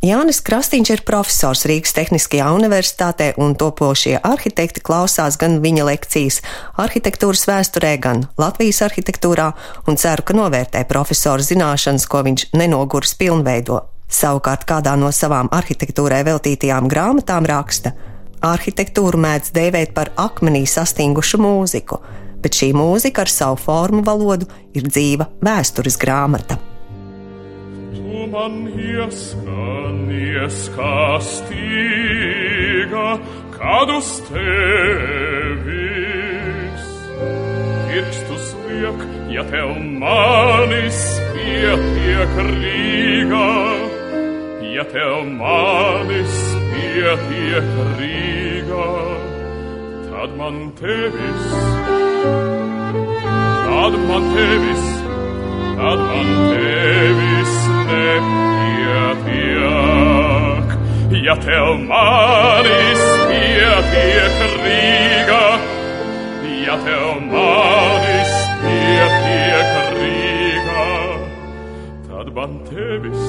Jānis 0.00 0.38
Krastīņš 0.40 0.90
ir 0.94 1.00
profesors 1.04 1.66
Rīgas 1.68 1.92
Tehniskajā 1.92 2.46
universitātē, 2.56 3.34
un 3.36 3.52
topošie 3.52 4.14
arhitekti 4.24 4.80
klausās 4.80 5.36
gan 5.36 5.58
viņa 5.60 5.84
lekcijas 5.84 6.38
arhitektūras 6.80 7.44
vēsturē, 7.44 7.90
gan 8.00 8.22
Latvijas 8.40 8.80
arhitektūrā, 8.86 9.50
un 9.84 10.00
ceru, 10.00 10.24
ka 10.24 10.36
novērtē 10.38 10.86
profesora 10.88 11.44
zināšanas, 11.44 12.08
ko 12.08 12.22
viņš 12.24 12.46
nenogurs 12.56 13.12
pilnveido. 13.20 13.82
Savukārt 14.08 14.64
kādā 14.64 14.96
no 14.96 15.12
savām 15.12 15.52
arhitektūrai 15.52 16.22
veltītajām 16.30 16.88
grāmatām 16.88 17.44
raksta: 17.52 17.92
Arhitektūru 18.40 19.20
mēdz 19.20 19.52
dēvēt 19.52 19.92
par 19.92 20.14
akmenī 20.16 20.64
sastingušu 20.64 21.44
mūziku, 21.44 22.00
bet 22.40 22.56
šī 22.56 22.72
mūzika 22.72 23.28
ar 23.28 23.36
savu 23.36 23.60
formu 23.68 24.00
valodu 24.08 24.48
ir 24.72 24.88
dzīva 24.88 25.28
vēstures 25.44 26.00
grāmata 26.00 26.56
man 28.32 28.68
ieskanies 28.68 30.58
castiga, 30.76 31.58
kad 33.58 33.88
uz 33.96 34.10
tevis 34.28 35.70
pirkstus 37.88 38.46
liek, 38.68 39.00
ja 39.34 39.42
tev 39.50 39.70
manis 40.02 41.00
pietiek 41.34 42.32
Rīgā, 42.50 43.52
ja 44.74 44.84
tev 44.92 45.14
manis 45.38 46.36
pietiek 46.72 47.68
Rīgā. 47.98 48.90
tad 50.10 50.30
man 50.36 50.72
tevis, 50.80 51.46
tad 53.66 53.94
man 54.08 54.24
tevis, 54.34 54.99
tad 55.80 55.98
man 55.98 56.28
tevis 56.52 57.54
nepietiek. 57.88 58.28
Ja 61.24 61.34
tev 61.44 61.68
manis 61.88 63.02
pietiek 63.28 64.36
Rīga, 64.64 65.44
ja 66.66 66.76
tev 66.84 67.06
manis 67.32 68.32
pietiek 68.62 69.70
Rīga, 69.96 70.86
tad 72.08 72.26
man 72.36 72.52
tevis, 72.68 73.24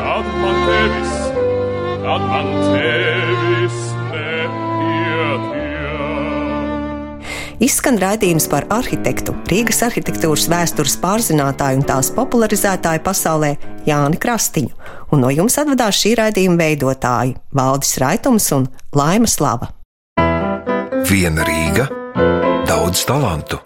tad 0.00 0.26
man 0.40 0.56
tevis, 0.68 1.14
tad 2.04 2.22
man 2.32 2.48
tevis 2.72 3.78
Izskan 7.62 7.98
raidījums 8.02 8.48
par 8.50 8.66
arhitektu, 8.74 9.34
Rīgas 9.50 9.82
arhitektūras 9.86 10.48
vēstures 10.50 10.96
pārzinātāju 11.02 11.80
un 11.80 11.86
tās 11.86 12.10
popularizētāju 12.14 13.02
pasaulē 13.06 13.52
Jāni 13.86 14.18
Krastiņu, 14.20 14.72
un 15.14 15.22
no 15.22 15.30
jums 15.30 15.58
atvadās 15.62 16.00
šī 16.02 16.16
raidījuma 16.22 16.58
veidotāji 16.64 17.36
Valdis 17.54 17.98
Raitums 18.02 18.50
un 18.56 18.66
Laima 18.96 19.30
Slava. 19.30 19.70
Viena 21.04 21.46
Rīga, 21.46 21.86
daudz 22.66 23.04
talantu. 23.06 23.60